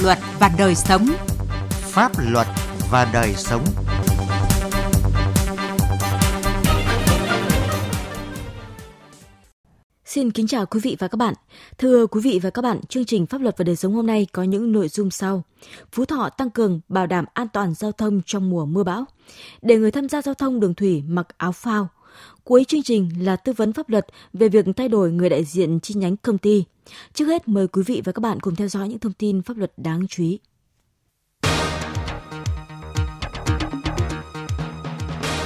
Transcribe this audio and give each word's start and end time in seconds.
luật 0.00 0.18
và 0.40 0.50
đời 0.58 0.74
sống. 0.74 1.06
Pháp 1.70 2.12
luật 2.18 2.46
và 2.90 3.10
đời 3.12 3.34
sống. 3.36 3.64
Xin 10.04 10.30
kính 10.30 10.46
chào 10.46 10.66
quý 10.66 10.80
vị 10.80 10.96
và 10.98 11.08
các 11.08 11.16
bạn. 11.16 11.34
Thưa 11.78 12.06
quý 12.06 12.20
vị 12.20 12.40
và 12.42 12.50
các 12.50 12.62
bạn, 12.62 12.80
chương 12.88 13.04
trình 13.04 13.26
Pháp 13.26 13.40
luật 13.40 13.58
và 13.58 13.62
đời 13.62 13.76
sống 13.76 13.94
hôm 13.94 14.06
nay 14.06 14.26
có 14.32 14.42
những 14.42 14.72
nội 14.72 14.88
dung 14.88 15.10
sau. 15.10 15.42
Phú 15.92 16.04
Thọ 16.04 16.28
tăng 16.28 16.50
cường 16.50 16.80
bảo 16.88 17.06
đảm 17.06 17.24
an 17.34 17.46
toàn 17.52 17.74
giao 17.74 17.92
thông 17.92 18.20
trong 18.26 18.50
mùa 18.50 18.66
mưa 18.66 18.84
bão. 18.84 19.04
Để 19.62 19.78
người 19.78 19.90
tham 19.90 20.08
gia 20.08 20.22
giao 20.22 20.34
thông 20.34 20.60
đường 20.60 20.74
thủy 20.74 21.02
mặc 21.06 21.26
áo 21.36 21.52
phao. 21.52 21.88
Cuối 22.44 22.64
chương 22.64 22.82
trình 22.82 23.10
là 23.18 23.36
tư 23.36 23.52
vấn 23.52 23.72
pháp 23.72 23.88
luật 23.88 24.06
về 24.32 24.48
việc 24.48 24.66
thay 24.76 24.88
đổi 24.88 25.12
người 25.12 25.28
đại 25.28 25.44
diện 25.44 25.80
chi 25.80 25.94
nhánh 25.94 26.16
công 26.16 26.38
ty. 26.38 26.64
Trước 27.14 27.26
hết 27.26 27.48
mời 27.48 27.68
quý 27.68 27.82
vị 27.86 28.02
và 28.04 28.12
các 28.12 28.20
bạn 28.20 28.40
cùng 28.40 28.56
theo 28.56 28.68
dõi 28.68 28.88
những 28.88 28.98
thông 28.98 29.12
tin 29.12 29.42
pháp 29.42 29.56
luật 29.56 29.72
đáng 29.76 30.06
chú 30.08 30.22
ý. 30.22 30.38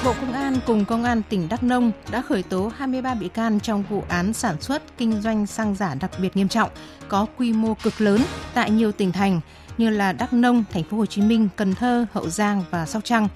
Bộ 0.05 0.13
Công 0.21 0.33
an 0.33 0.59
cùng 0.67 0.85
Công 0.85 1.05
an 1.05 1.23
tỉnh 1.29 1.49
Đắk 1.49 1.63
Nông 1.63 1.93
đã 2.11 2.23
khởi 2.23 2.43
tố 2.43 2.73
23 2.77 3.15
bị 3.15 3.29
can 3.29 3.61
trong 3.61 3.85
vụ 3.91 4.03
án 4.09 4.33
sản 4.33 4.61
xuất 4.61 4.83
kinh 4.99 5.21
doanh 5.23 5.47
xăng 5.47 5.75
giả 5.75 5.95
đặc 5.95 6.11
biệt 6.21 6.37
nghiêm 6.37 6.49
trọng, 6.49 6.71
có 7.09 7.27
quy 7.39 7.53
mô 7.53 7.75
cực 7.83 8.01
lớn 8.01 8.21
tại 8.55 8.71
nhiều 8.71 8.93
tỉnh 8.93 9.13
thành 9.13 9.41
như 9.79 9.91
là 9.91 10.13
Đắk 10.13 10.33
Nông, 10.33 10.65
Thành 10.73 10.85
phố 10.85 10.97
Hồ 10.97 11.07
Chí 11.07 11.23
Minh, 11.23 11.49
Cần 11.57 11.75
Thơ, 11.75 12.07
Hậu 12.13 12.29
Giang 12.29 12.65
và 12.71 12.87
Sóc 12.87 13.05
Trăng. 13.05 13.29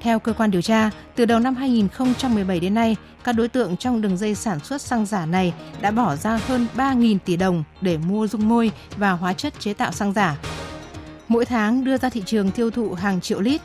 Theo 0.00 0.18
cơ 0.18 0.32
quan 0.32 0.50
điều 0.50 0.62
tra, 0.62 0.90
từ 1.14 1.24
đầu 1.24 1.38
năm 1.38 1.54
2017 1.54 2.60
đến 2.60 2.74
nay, 2.74 2.96
các 3.24 3.32
đối 3.32 3.48
tượng 3.48 3.76
trong 3.76 4.00
đường 4.00 4.16
dây 4.16 4.34
sản 4.34 4.60
xuất 4.60 4.82
xăng 4.82 5.06
giả 5.06 5.26
này 5.26 5.54
đã 5.80 5.90
bỏ 5.90 6.16
ra 6.16 6.40
hơn 6.46 6.66
3.000 6.76 7.18
tỷ 7.24 7.36
đồng 7.36 7.64
để 7.80 7.98
mua 7.98 8.26
dung 8.26 8.48
môi 8.48 8.70
và 8.96 9.10
hóa 9.10 9.32
chất 9.32 9.54
chế 9.60 9.74
tạo 9.74 9.92
xăng 9.92 10.12
giả. 10.12 10.36
Mỗi 11.28 11.44
tháng 11.44 11.84
đưa 11.84 11.96
ra 11.96 12.08
thị 12.08 12.22
trường 12.26 12.50
tiêu 12.50 12.70
thụ 12.70 12.92
hàng 12.92 13.20
triệu 13.20 13.40
lít, 13.40 13.60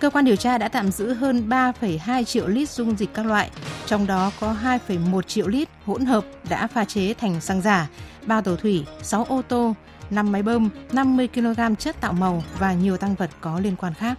cơ 0.00 0.10
quan 0.10 0.24
điều 0.24 0.36
tra 0.36 0.58
đã 0.58 0.68
tạm 0.68 0.90
giữ 0.90 1.12
hơn 1.12 1.48
3,2 1.48 2.24
triệu 2.24 2.46
lít 2.46 2.70
dung 2.70 2.96
dịch 2.96 3.14
các 3.14 3.26
loại, 3.26 3.50
trong 3.86 4.06
đó 4.06 4.30
có 4.40 4.56
2,1 4.88 5.22
triệu 5.22 5.48
lít 5.48 5.68
hỗn 5.86 6.04
hợp 6.04 6.24
đã 6.48 6.66
pha 6.66 6.84
chế 6.84 7.14
thành 7.14 7.40
xăng 7.40 7.62
giả, 7.62 7.88
3 8.26 8.40
tàu 8.40 8.56
thủy, 8.56 8.84
6 9.02 9.24
ô 9.24 9.42
tô, 9.48 9.74
5 10.10 10.32
máy 10.32 10.42
bơm, 10.42 10.68
50 10.92 11.28
kg 11.28 11.76
chất 11.78 12.00
tạo 12.00 12.12
màu 12.12 12.44
và 12.58 12.72
nhiều 12.72 12.96
tăng 12.96 13.14
vật 13.14 13.30
có 13.40 13.60
liên 13.60 13.76
quan 13.76 13.94
khác. 13.94 14.18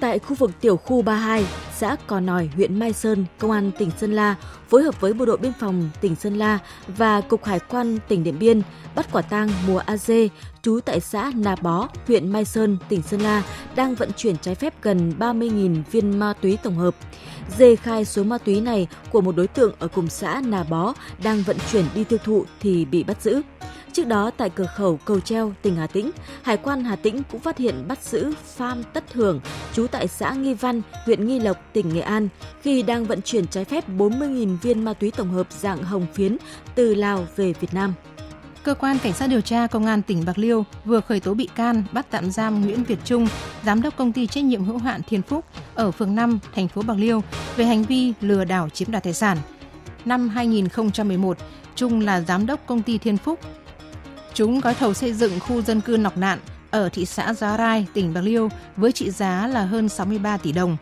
Tại 0.00 0.18
khu 0.18 0.34
vực 0.34 0.50
tiểu 0.60 0.76
khu 0.76 1.02
32, 1.02 1.46
xã 1.76 1.96
Cò 2.06 2.20
Nòi, 2.20 2.50
huyện 2.56 2.78
Mai 2.78 2.92
Sơn, 2.92 3.24
Công 3.38 3.50
an 3.50 3.70
tỉnh 3.78 3.90
Sơn 3.98 4.12
La 4.12 4.34
phối 4.68 4.82
hợp 4.82 5.00
với 5.00 5.12
Bộ 5.12 5.24
đội 5.24 5.36
Biên 5.36 5.52
phòng 5.60 5.90
tỉnh 6.00 6.16
Sơn 6.16 6.38
La 6.38 6.58
và 6.86 7.20
Cục 7.20 7.44
Hải 7.44 7.60
quan 7.60 7.98
tỉnh 8.08 8.24
Điện 8.24 8.38
Biên 8.38 8.62
bắt 8.94 9.06
quả 9.12 9.22
tang 9.22 9.48
Mùa 9.66 9.78
A 9.78 9.96
Dê, 9.96 10.28
trú 10.62 10.80
tại 10.84 11.00
xã 11.00 11.32
Nà 11.34 11.56
Bó, 11.62 11.88
huyện 12.06 12.32
Mai 12.32 12.44
Sơn, 12.44 12.76
tỉnh 12.88 13.02
Sơn 13.02 13.20
La, 13.20 13.42
đang 13.76 13.94
vận 13.94 14.10
chuyển 14.16 14.36
trái 14.36 14.54
phép 14.54 14.74
gần 14.82 15.14
30.000 15.18 15.82
viên 15.90 16.18
ma 16.18 16.32
túy 16.40 16.58
tổng 16.62 16.76
hợp. 16.76 16.94
Dê 17.58 17.76
khai 17.76 18.04
số 18.04 18.24
ma 18.24 18.38
túy 18.38 18.60
này 18.60 18.86
của 19.12 19.20
một 19.20 19.36
đối 19.36 19.46
tượng 19.46 19.74
ở 19.78 19.88
cùng 19.88 20.08
xã 20.08 20.42
Nà 20.44 20.62
Bó 20.62 20.94
đang 21.22 21.42
vận 21.42 21.56
chuyển 21.72 21.84
đi 21.94 22.04
tiêu 22.04 22.18
thụ 22.24 22.44
thì 22.60 22.84
bị 22.84 23.02
bắt 23.02 23.22
giữ. 23.22 23.42
Trước 23.92 24.06
đó 24.06 24.30
tại 24.36 24.50
cửa 24.50 24.66
khẩu 24.76 24.96
Cầu 25.04 25.20
Treo, 25.20 25.52
tỉnh 25.62 25.76
Hà 25.76 25.86
Tĩnh, 25.86 26.10
Hải 26.42 26.56
quan 26.56 26.84
Hà 26.84 26.96
Tĩnh 26.96 27.22
cũng 27.30 27.40
phát 27.40 27.58
hiện 27.58 27.84
bắt 27.88 27.98
giữ 28.02 28.32
Phan 28.44 28.82
Tất 28.92 29.12
Hưởng, 29.12 29.40
trú 29.72 29.86
tại 29.86 30.08
xã 30.08 30.30
Nghi 30.32 30.54
Văn, 30.54 30.82
huyện 31.04 31.26
Nghi 31.26 31.38
Lộc, 31.38 31.56
tỉnh 31.72 31.94
Nghệ 31.94 32.00
An, 32.00 32.28
khi 32.62 32.82
đang 32.82 33.04
vận 33.04 33.22
chuyển 33.22 33.46
trái 33.46 33.64
phép 33.64 33.84
40.000 33.88 34.56
viên 34.56 34.84
ma 34.84 34.92
túy 34.92 35.10
tổng 35.10 35.30
hợp 35.30 35.46
dạng 35.52 35.82
hồng 35.82 36.06
phiến 36.14 36.36
từ 36.74 36.94
Lào 36.94 37.26
về 37.36 37.52
Việt 37.60 37.74
Nam. 37.74 37.94
Cơ 38.62 38.74
quan 38.74 38.98
Cảnh 38.98 39.12
sát 39.12 39.26
điều 39.26 39.40
tra 39.40 39.66
Công 39.66 39.86
an 39.86 40.02
tỉnh 40.02 40.24
Bạc 40.26 40.38
Liêu 40.38 40.64
vừa 40.84 41.00
khởi 41.00 41.20
tố 41.20 41.34
bị 41.34 41.48
can 41.54 41.84
bắt 41.92 42.06
tạm 42.10 42.30
giam 42.30 42.60
Nguyễn 42.60 42.84
Việt 42.84 42.98
Trung, 43.04 43.28
giám 43.64 43.82
đốc 43.82 43.96
công 43.96 44.12
ty 44.12 44.26
trách 44.26 44.44
nhiệm 44.44 44.64
hữu 44.64 44.78
hạn 44.78 45.00
Thiên 45.08 45.22
Phúc 45.22 45.44
ở 45.74 45.90
phường 45.90 46.14
5, 46.14 46.38
thành 46.54 46.68
phố 46.68 46.82
Bạc 46.82 46.96
Liêu 46.98 47.22
về 47.56 47.64
hành 47.64 47.82
vi 47.82 48.12
lừa 48.20 48.44
đảo 48.44 48.68
chiếm 48.68 48.90
đoạt 48.90 49.04
tài 49.04 49.14
sản. 49.14 49.38
Năm 50.04 50.28
2011, 50.28 51.38
Trung 51.74 52.00
là 52.00 52.20
giám 52.20 52.46
đốc 52.46 52.66
công 52.66 52.82
ty 52.82 52.98
Thiên 52.98 53.16
Phúc. 53.16 53.40
Chúng 54.40 54.60
gói 54.60 54.74
thầu 54.74 54.94
xây 54.94 55.12
dựng 55.12 55.40
khu 55.40 55.62
dân 55.62 55.80
cư 55.80 55.96
Nọc 55.96 56.16
Nạn 56.16 56.38
ở 56.70 56.88
thị 56.88 57.06
xã 57.06 57.34
Giá 57.34 57.56
Rai, 57.56 57.86
tỉnh 57.94 58.14
Bạc 58.14 58.20
Liêu 58.20 58.48
với 58.76 58.92
trị 58.92 59.10
giá 59.10 59.46
là 59.46 59.64
hơn 59.64 59.88
63 59.88 60.36
tỷ 60.36 60.52
đồng. 60.52 60.76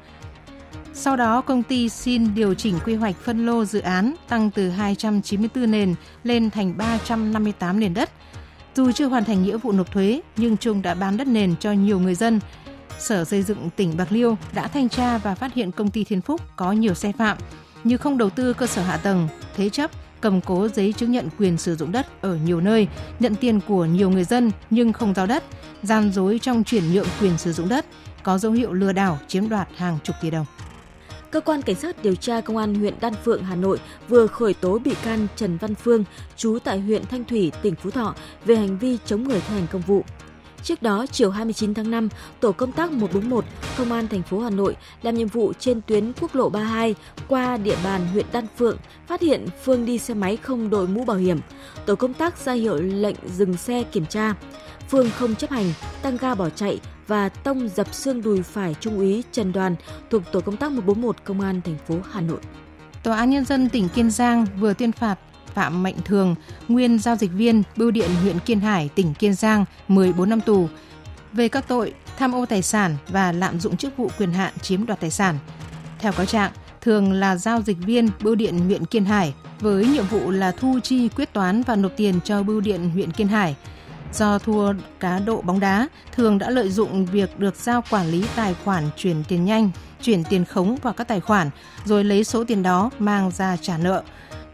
Sau 0.94 1.16
đó, 1.16 1.40
công 1.40 1.62
ty 1.62 1.88
xin 1.88 2.34
điều 2.34 2.54
chỉnh 2.54 2.78
quy 2.84 2.94
hoạch 2.94 3.16
phân 3.24 3.46
lô 3.46 3.64
dự 3.64 3.80
án 3.80 4.14
tăng 4.28 4.50
từ 4.50 4.70
294 4.70 5.70
nền 5.70 5.94
lên 6.22 6.50
thành 6.50 6.76
358 6.76 7.80
nền 7.80 7.94
đất. 7.94 8.10
Dù 8.74 8.92
chưa 8.92 9.06
hoàn 9.06 9.24
thành 9.24 9.42
nghĩa 9.42 9.56
vụ 9.56 9.72
nộp 9.72 9.92
thuế, 9.92 10.20
nhưng 10.36 10.56
Trung 10.56 10.82
đã 10.82 10.94
bán 10.94 11.16
đất 11.16 11.26
nền 11.26 11.54
cho 11.60 11.72
nhiều 11.72 12.00
người 12.00 12.14
dân. 12.14 12.40
Sở 12.98 13.24
Xây 13.24 13.42
dựng 13.42 13.70
tỉnh 13.76 13.96
Bạc 13.96 14.12
Liêu 14.12 14.36
đã 14.52 14.68
thanh 14.68 14.88
tra 14.88 15.18
và 15.18 15.34
phát 15.34 15.54
hiện 15.54 15.72
công 15.72 15.90
ty 15.90 16.04
Thiên 16.04 16.20
Phúc 16.20 16.40
có 16.56 16.72
nhiều 16.72 16.94
sai 16.94 17.12
phạm 17.18 17.38
như 17.84 17.96
không 17.96 18.18
đầu 18.18 18.30
tư 18.30 18.52
cơ 18.52 18.66
sở 18.66 18.82
hạ 18.82 18.96
tầng, 18.96 19.28
thế 19.56 19.68
chấp, 19.68 19.90
cầm 20.20 20.40
cố 20.40 20.68
giấy 20.68 20.94
chứng 20.96 21.12
nhận 21.12 21.28
quyền 21.38 21.58
sử 21.58 21.76
dụng 21.76 21.92
đất 21.92 22.06
ở 22.20 22.38
nhiều 22.44 22.60
nơi, 22.60 22.88
nhận 23.20 23.34
tiền 23.34 23.60
của 23.68 23.84
nhiều 23.84 24.10
người 24.10 24.24
dân 24.24 24.50
nhưng 24.70 24.92
không 24.92 25.14
giao 25.14 25.26
đất, 25.26 25.44
gian 25.82 26.12
dối 26.12 26.38
trong 26.42 26.64
chuyển 26.64 26.92
nhượng 26.92 27.06
quyền 27.20 27.38
sử 27.38 27.52
dụng 27.52 27.68
đất, 27.68 27.86
có 28.22 28.38
dấu 28.38 28.52
hiệu 28.52 28.72
lừa 28.72 28.92
đảo 28.92 29.18
chiếm 29.28 29.48
đoạt 29.48 29.68
hàng 29.76 29.98
chục 30.04 30.16
tỷ 30.22 30.30
đồng. 30.30 30.46
Cơ 31.30 31.40
quan 31.40 31.62
Cảnh 31.62 31.76
sát 31.76 32.02
điều 32.02 32.14
tra 32.14 32.40
Công 32.40 32.56
an 32.56 32.74
huyện 32.74 32.94
Đan 33.00 33.14
Phượng, 33.24 33.42
Hà 33.42 33.56
Nội 33.56 33.78
vừa 34.08 34.26
khởi 34.26 34.54
tố 34.54 34.78
bị 34.78 34.94
can 35.04 35.26
Trần 35.36 35.56
Văn 35.56 35.74
Phương, 35.74 36.04
trú 36.36 36.58
tại 36.64 36.80
huyện 36.80 37.06
Thanh 37.06 37.24
Thủy, 37.24 37.52
tỉnh 37.62 37.74
Phú 37.74 37.90
Thọ 37.90 38.14
về 38.44 38.56
hành 38.56 38.78
vi 38.78 38.98
chống 39.06 39.22
người 39.22 39.40
thi 39.40 39.54
hành 39.54 39.66
công 39.72 39.82
vụ. 39.82 40.04
Trước 40.62 40.82
đó, 40.82 41.06
chiều 41.12 41.30
29 41.30 41.74
tháng 41.74 41.90
5, 41.90 42.08
tổ 42.40 42.52
công 42.52 42.72
tác 42.72 42.92
141 42.92 43.44
Công 43.78 43.92
an 43.92 44.08
thành 44.08 44.22
phố 44.22 44.40
Hà 44.40 44.50
Nội 44.50 44.76
làm 45.02 45.14
nhiệm 45.14 45.28
vụ 45.28 45.52
trên 45.58 45.80
tuyến 45.86 46.12
quốc 46.20 46.34
lộ 46.34 46.48
32 46.48 46.94
qua 47.28 47.56
địa 47.56 47.76
bàn 47.84 48.06
huyện 48.12 48.26
Đan 48.32 48.46
Phượng, 48.58 48.78
phát 49.06 49.20
hiện 49.20 49.46
Phương 49.64 49.86
đi 49.86 49.98
xe 49.98 50.14
máy 50.14 50.36
không 50.36 50.70
đội 50.70 50.86
mũ 50.86 51.04
bảo 51.04 51.16
hiểm. 51.16 51.40
Tổ 51.86 51.94
công 51.94 52.14
tác 52.14 52.38
ra 52.38 52.52
hiệu 52.52 52.76
lệnh 52.76 53.16
dừng 53.36 53.56
xe 53.56 53.82
kiểm 53.82 54.06
tra. 54.06 54.34
Phương 54.88 55.10
không 55.10 55.34
chấp 55.34 55.50
hành, 55.50 55.72
tăng 56.02 56.16
ga 56.16 56.34
bỏ 56.34 56.50
chạy 56.50 56.80
và 57.06 57.28
tông 57.28 57.68
dập 57.68 57.94
xương 57.94 58.22
đùi 58.22 58.42
phải 58.42 58.74
Trung 58.80 58.98
úy 58.98 59.24
Trần 59.32 59.52
Đoàn 59.52 59.76
thuộc 60.10 60.22
tổ 60.32 60.40
công 60.40 60.56
tác 60.56 60.72
141 60.72 61.16
Công 61.24 61.40
an 61.40 61.60
thành 61.64 61.76
phố 61.88 61.94
Hà 62.12 62.20
Nội. 62.20 62.40
Tòa 63.02 63.16
án 63.16 63.30
Nhân 63.30 63.44
dân 63.44 63.68
tỉnh 63.68 63.88
Kiên 63.88 64.10
Giang 64.10 64.46
vừa 64.60 64.74
tuyên 64.74 64.92
phạt 64.92 65.18
Phạm 65.58 65.82
Mạnh 65.82 65.94
Thường, 66.04 66.34
nguyên 66.68 66.98
giao 66.98 67.16
dịch 67.16 67.30
viên 67.32 67.62
Bưu 67.76 67.90
điện 67.90 68.10
huyện 68.22 68.38
Kiên 68.38 68.60
Hải, 68.60 68.88
tỉnh 68.94 69.14
Kiên 69.14 69.34
Giang 69.34 69.64
14 69.88 70.30
năm 70.30 70.40
tù 70.40 70.68
về 71.32 71.48
các 71.48 71.68
tội 71.68 71.94
tham 72.18 72.34
ô 72.34 72.46
tài 72.46 72.62
sản 72.62 72.96
và 73.08 73.32
lạm 73.32 73.60
dụng 73.60 73.76
chức 73.76 73.96
vụ 73.96 74.10
quyền 74.18 74.32
hạn 74.32 74.52
chiếm 74.62 74.86
đoạt 74.86 75.00
tài 75.00 75.10
sản. 75.10 75.38
Theo 75.98 76.12
cáo 76.12 76.26
trạng, 76.26 76.52
Thường 76.80 77.12
là 77.12 77.36
giao 77.36 77.62
dịch 77.62 77.76
viên 77.78 78.10
Bưu 78.22 78.34
điện 78.34 78.58
huyện 78.58 78.86
Kiên 78.86 79.04
Hải 79.04 79.34
với 79.60 79.86
nhiệm 79.86 80.06
vụ 80.06 80.30
là 80.30 80.52
thu 80.52 80.78
chi 80.82 81.08
quyết 81.08 81.32
toán 81.32 81.62
và 81.62 81.76
nộp 81.76 81.92
tiền 81.96 82.20
cho 82.24 82.42
Bưu 82.42 82.60
điện 82.60 82.90
huyện 82.90 83.12
Kiên 83.12 83.28
Hải. 83.28 83.56
Do 84.12 84.38
thua 84.38 84.72
cá 85.00 85.18
độ 85.18 85.40
bóng 85.40 85.60
đá, 85.60 85.88
Thường 86.12 86.38
đã 86.38 86.50
lợi 86.50 86.70
dụng 86.70 87.06
việc 87.06 87.38
được 87.38 87.56
giao 87.56 87.84
quản 87.90 88.10
lý 88.10 88.24
tài 88.36 88.54
khoản 88.64 88.84
chuyển 88.96 89.24
tiền 89.28 89.44
nhanh, 89.44 89.70
chuyển 90.02 90.24
tiền 90.24 90.44
khống 90.44 90.76
vào 90.76 90.92
các 90.92 91.08
tài 91.08 91.20
khoản, 91.20 91.50
rồi 91.84 92.04
lấy 92.04 92.24
số 92.24 92.44
tiền 92.44 92.62
đó 92.62 92.90
mang 92.98 93.30
ra 93.30 93.56
trả 93.56 93.78
nợ. 93.78 94.02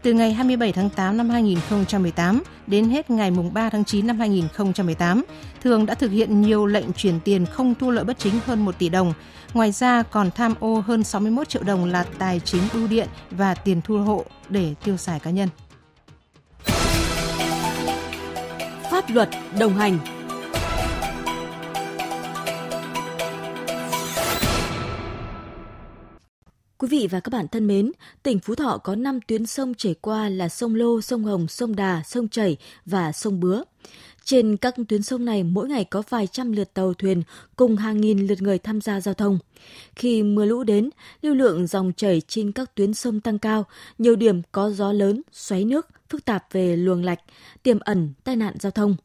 Từ 0.05 0.13
ngày 0.13 0.33
27 0.33 0.71
tháng 0.71 0.89
8 0.89 1.17
năm 1.17 1.29
2018 1.29 2.43
đến 2.67 2.89
hết 2.89 3.09
ngày 3.09 3.31
3 3.53 3.69
tháng 3.69 3.85
9 3.85 4.07
năm 4.07 4.19
2018, 4.19 5.23
Thường 5.63 5.85
đã 5.85 5.93
thực 5.93 6.11
hiện 6.11 6.41
nhiều 6.41 6.65
lệnh 6.65 6.93
chuyển 6.93 7.19
tiền 7.19 7.45
không 7.45 7.75
thu 7.75 7.91
lợi 7.91 8.03
bất 8.03 8.19
chính 8.19 8.33
hơn 8.45 8.65
1 8.65 8.77
tỷ 8.77 8.89
đồng. 8.89 9.13
Ngoài 9.53 9.71
ra 9.71 10.03
còn 10.03 10.31
tham 10.31 10.53
ô 10.59 10.83
hơn 10.87 11.03
61 11.03 11.49
triệu 11.49 11.63
đồng 11.63 11.85
là 11.85 12.05
tài 12.19 12.39
chính 12.39 12.61
bưu 12.73 12.87
điện 12.87 13.07
và 13.31 13.55
tiền 13.55 13.81
thu 13.83 13.97
hộ 13.97 14.25
để 14.49 14.73
tiêu 14.83 14.97
xài 14.97 15.19
cá 15.19 15.31
nhân. 15.31 15.49
Pháp 18.91 19.09
luật 19.09 19.29
đồng 19.59 19.73
hành 19.73 19.97
Quý 26.77 26.87
vị 26.87 27.07
và 27.11 27.19
các 27.19 27.29
bạn 27.29 27.47
thân 27.47 27.67
mến, 27.67 27.91
tỉnh 28.23 28.39
Phú 28.39 28.55
Thọ 28.55 28.77
có 28.83 28.95
5 28.95 29.19
tuyến 29.27 29.45
sông 29.45 29.73
chảy 29.73 29.95
qua 30.01 30.29
là 30.29 30.49
sông 30.49 30.75
Lô, 30.75 31.01
sông 31.01 31.23
Hồng, 31.23 31.47
sông 31.47 31.75
Đà, 31.75 32.01
sông 32.05 32.27
Chảy 32.29 32.57
và 32.85 33.11
sông 33.11 33.39
Bứa. 33.39 33.61
Trên 34.23 34.57
các 34.57 34.75
tuyến 34.89 35.03
sông 35.03 35.25
này 35.25 35.43
mỗi 35.43 35.69
ngày 35.69 35.83
có 35.83 36.03
vài 36.09 36.27
trăm 36.27 36.51
lượt 36.51 36.73
tàu 36.73 36.93
thuyền 36.93 37.23
cùng 37.55 37.75
hàng 37.75 38.01
nghìn 38.01 38.27
lượt 38.27 38.41
người 38.41 38.57
tham 38.59 38.81
gia 38.81 39.01
giao 39.01 39.13
thông. 39.13 39.39
Khi 39.95 40.23
mưa 40.23 40.45
lũ 40.45 40.63
đến, 40.63 40.89
lưu 41.21 41.35
lượng 41.35 41.67
dòng 41.67 41.91
chảy 41.97 42.21
trên 42.27 42.51
các 42.51 42.75
tuyến 42.75 42.93
sông 42.93 43.19
tăng 43.19 43.39
cao, 43.39 43.65
nhiều 43.97 44.15
điểm 44.15 44.41
có 44.51 44.69
gió 44.69 44.91
lớn, 44.91 45.21
xoáy 45.31 45.65
nước, 45.65 45.87
phức 46.09 46.25
tạp 46.25 46.45
về 46.51 46.75
luồng 46.75 47.03
lạch, 47.03 47.19
tiềm 47.63 47.79
ẩn 47.79 48.13
tai 48.23 48.35
nạn 48.35 48.55
giao 48.59 48.71
thông. 48.71 48.95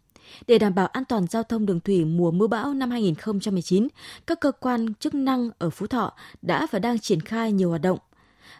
Để 0.46 0.58
đảm 0.58 0.74
bảo 0.74 0.86
an 0.86 1.04
toàn 1.04 1.26
giao 1.26 1.42
thông 1.42 1.66
đường 1.66 1.80
thủy 1.80 2.04
mùa 2.04 2.30
mưa 2.30 2.46
bão 2.46 2.74
năm 2.74 2.90
2019, 2.90 3.88
các 4.26 4.40
cơ 4.40 4.52
quan 4.52 4.94
chức 4.94 5.14
năng 5.14 5.50
ở 5.58 5.70
Phú 5.70 5.86
Thọ 5.86 6.12
đã 6.42 6.66
và 6.70 6.78
đang 6.78 6.98
triển 6.98 7.20
khai 7.20 7.52
nhiều 7.52 7.68
hoạt 7.68 7.82
động. 7.82 7.98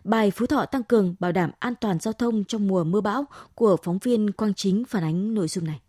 Bài 0.05 0.31
Phú 0.31 0.47
Thọ 0.47 0.67
tăng 0.67 0.83
cường 0.83 1.15
bảo 1.21 1.33
đảm 1.33 1.51
an 1.59 1.75
toàn 1.81 1.99
giao 1.99 2.13
thông 2.13 2.45
trong 2.45 2.69
mùa 2.69 2.85
mưa 2.85 3.01
bão 3.01 3.25
của 3.55 3.77
phóng 3.83 3.99
viên 3.99 4.33
Quang 4.33 4.55
Chính 4.55 4.85
phản 4.85 5.03
ánh 5.03 5.35
nội 5.35 5.49
dung 5.49 5.65
này. 5.65 5.81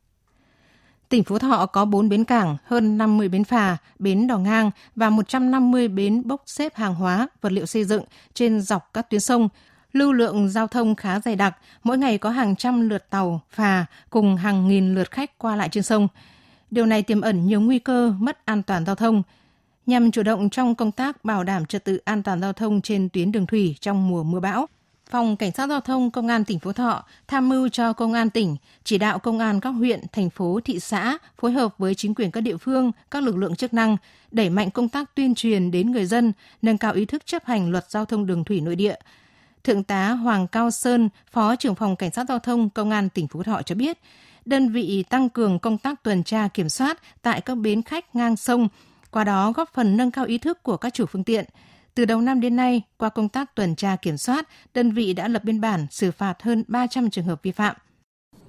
Tỉnh 1.10 1.24
Phú 1.24 1.40
Thọ 1.40 1.66
có 1.66 1.86
4 1.86 2.10
bến 2.10 2.24
cảng, 2.24 2.58
hơn 2.66 2.98
50 2.98 3.30
bến 3.30 3.44
phà, 3.44 3.78
bến 4.00 4.28
đò 4.28 4.38
ngang 4.38 4.72
và 4.96 5.10
150 5.10 5.88
bến 5.88 6.22
bốc 6.26 6.44
xếp 6.46 6.76
hàng 6.76 6.96
hóa, 6.96 7.28
vật 7.42 7.52
liệu 7.52 7.66
xây 7.66 7.84
dựng 7.84 8.04
trên 8.34 8.62
dọc 8.62 8.94
các 8.94 9.10
tuyến 9.10 9.22
sông. 9.22 9.50
Lưu 9.94 10.14
lượng 10.14 10.50
giao 10.50 10.68
thông 10.68 10.96
khá 10.96 11.20
dày 11.20 11.36
đặc, 11.36 11.58
mỗi 11.84 11.98
ngày 11.98 12.18
có 12.18 12.30
hàng 12.30 12.56
trăm 12.56 12.90
lượt 12.90 13.10
tàu, 13.10 13.42
phà 13.50 13.86
cùng 14.10 14.36
hàng 14.36 14.68
nghìn 14.68 14.96
lượt 14.96 15.12
khách 15.12 15.38
qua 15.38 15.56
lại 15.56 15.70
trên 15.70 15.84
sông. 15.84 16.08
Điều 16.72 16.86
này 16.86 17.04
tiềm 17.04 17.22
ẩn 17.22 17.48
nhiều 17.48 17.62
nguy 17.62 17.80
cơ 17.80 18.14
mất 18.20 18.46
an 18.46 18.64
toàn 18.64 18.86
giao 18.86 18.96
thông. 18.96 19.24
Nhằm 19.86 20.12
chủ 20.12 20.24
động 20.24 20.50
trong 20.50 20.76
công 20.76 20.92
tác 20.92 21.26
bảo 21.26 21.44
đảm 21.44 21.66
trật 21.66 21.84
tự 21.84 21.98
an 21.98 22.24
toàn 22.24 22.42
giao 22.42 22.54
thông 22.54 22.82
trên 22.82 23.10
tuyến 23.10 23.32
đường 23.32 23.46
thủy 23.46 23.76
trong 23.80 24.10
mùa 24.10 24.24
mưa 24.24 24.40
bão, 24.40 24.68
Phòng 25.10 25.38
Cảnh 25.38 25.52
sát 25.52 25.70
Giao 25.70 25.82
thông 25.82 26.12
Công 26.12 26.28
an 26.28 26.46
tỉnh 26.46 26.60
Phú 26.60 26.74
Thọ 26.74 27.04
tham 27.28 27.50
mưu 27.50 27.70
cho 27.70 27.94
Công 27.94 28.14
an 28.14 28.30
tỉnh 28.30 28.58
chỉ 28.84 28.98
đạo 28.98 29.20
Công 29.20 29.40
an 29.40 29.60
các 29.60 29.70
huyện, 29.70 30.02
thành 30.12 30.30
phố, 30.30 30.60
thị 30.66 30.80
xã 30.80 31.18
phối 31.38 31.52
hợp 31.52 31.78
với 31.78 31.96
chính 31.96 32.16
quyền 32.16 32.32
các 32.32 32.42
địa 32.42 32.58
phương, 32.58 32.92
các 33.12 33.24
lực 33.24 33.38
lượng 33.38 33.56
chức 33.56 33.74
năng 33.74 33.98
đẩy 34.32 34.50
mạnh 34.50 34.72
công 34.72 34.90
tác 34.90 35.16
tuyên 35.16 35.36
truyền 35.36 35.72
đến 35.72 35.92
người 35.92 36.06
dân, 36.06 36.34
nâng 36.62 36.78
cao 36.78 36.94
ý 36.94 37.06
thức 37.06 37.26
chấp 37.26 37.46
hành 37.46 37.72
luật 37.72 37.92
giao 37.92 38.06
thông 38.06 38.26
đường 38.26 38.44
thủy 38.44 38.62
nội 38.62 38.76
địa. 38.76 38.96
Thượng 39.64 39.84
tá 39.84 40.10
Hoàng 40.10 40.48
Cao 40.48 40.72
Sơn, 40.72 41.10
Phó 41.32 41.56
trưởng 41.56 41.76
phòng 41.76 41.96
Cảnh 41.96 42.12
sát 42.12 42.26
Giao 42.30 42.40
thông 42.40 42.70
Công 42.70 42.92
an 42.92 43.10
tỉnh 43.10 43.28
Phú 43.28 43.44
Thọ 43.44 43.62
cho 43.62 43.76
biết, 43.76 43.98
đơn 44.46 44.70
vị 44.70 45.04
tăng 45.10 45.30
cường 45.30 45.60
công 45.60 45.78
tác 45.78 46.04
tuần 46.04 46.24
tra 46.24 46.48
kiểm 46.48 46.70
soát 46.70 47.00
tại 47.22 47.42
các 47.42 47.56
bến 47.56 47.82
khách 47.82 48.16
ngang 48.16 48.36
sông, 48.36 48.68
qua 49.12 49.24
đó 49.24 49.52
góp 49.52 49.74
phần 49.74 49.98
nâng 49.98 50.12
cao 50.12 50.26
ý 50.26 50.38
thức 50.38 50.64
của 50.64 50.78
các 50.78 50.94
chủ 50.94 51.06
phương 51.06 51.24
tiện– 51.24 51.46
từ 51.96 52.06
đầu 52.06 52.22
năm 52.22 52.42
đến 52.42 52.56
nay, 52.56 52.82
qua 52.98 53.10
công 53.10 53.30
tác 53.30 53.56
tuần 53.56 53.76
tra 53.76 53.96
kiểm 53.96 54.18
soát, 54.18 54.48
đơn 54.74 54.92
vị 54.92 55.14
đã 55.14 55.28
lập 55.28 55.44
biên 55.44 55.62
bản 55.62 55.88
xử 55.92 56.12
phạt 56.12 56.44
hơn 56.44 56.64
300 56.68 57.10
trường 57.10 57.26
hợp 57.26 57.44
vi 57.44 57.52
phạm. 57.52 57.76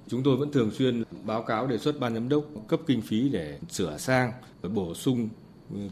Chúng 0.07 0.23
tôi 0.23 0.37
vẫn 0.37 0.51
thường 0.51 0.71
xuyên 0.71 1.03
báo 1.23 1.43
cáo 1.43 1.67
đề 1.67 1.77
xuất 1.77 1.99
ban 1.99 2.13
giám 2.13 2.29
đốc 2.29 2.43
cấp 2.67 2.79
kinh 2.87 3.01
phí 3.01 3.29
để 3.29 3.59
sửa 3.69 3.97
sang 3.97 4.31
và 4.61 4.69
bổ 4.69 4.93
sung 4.93 5.29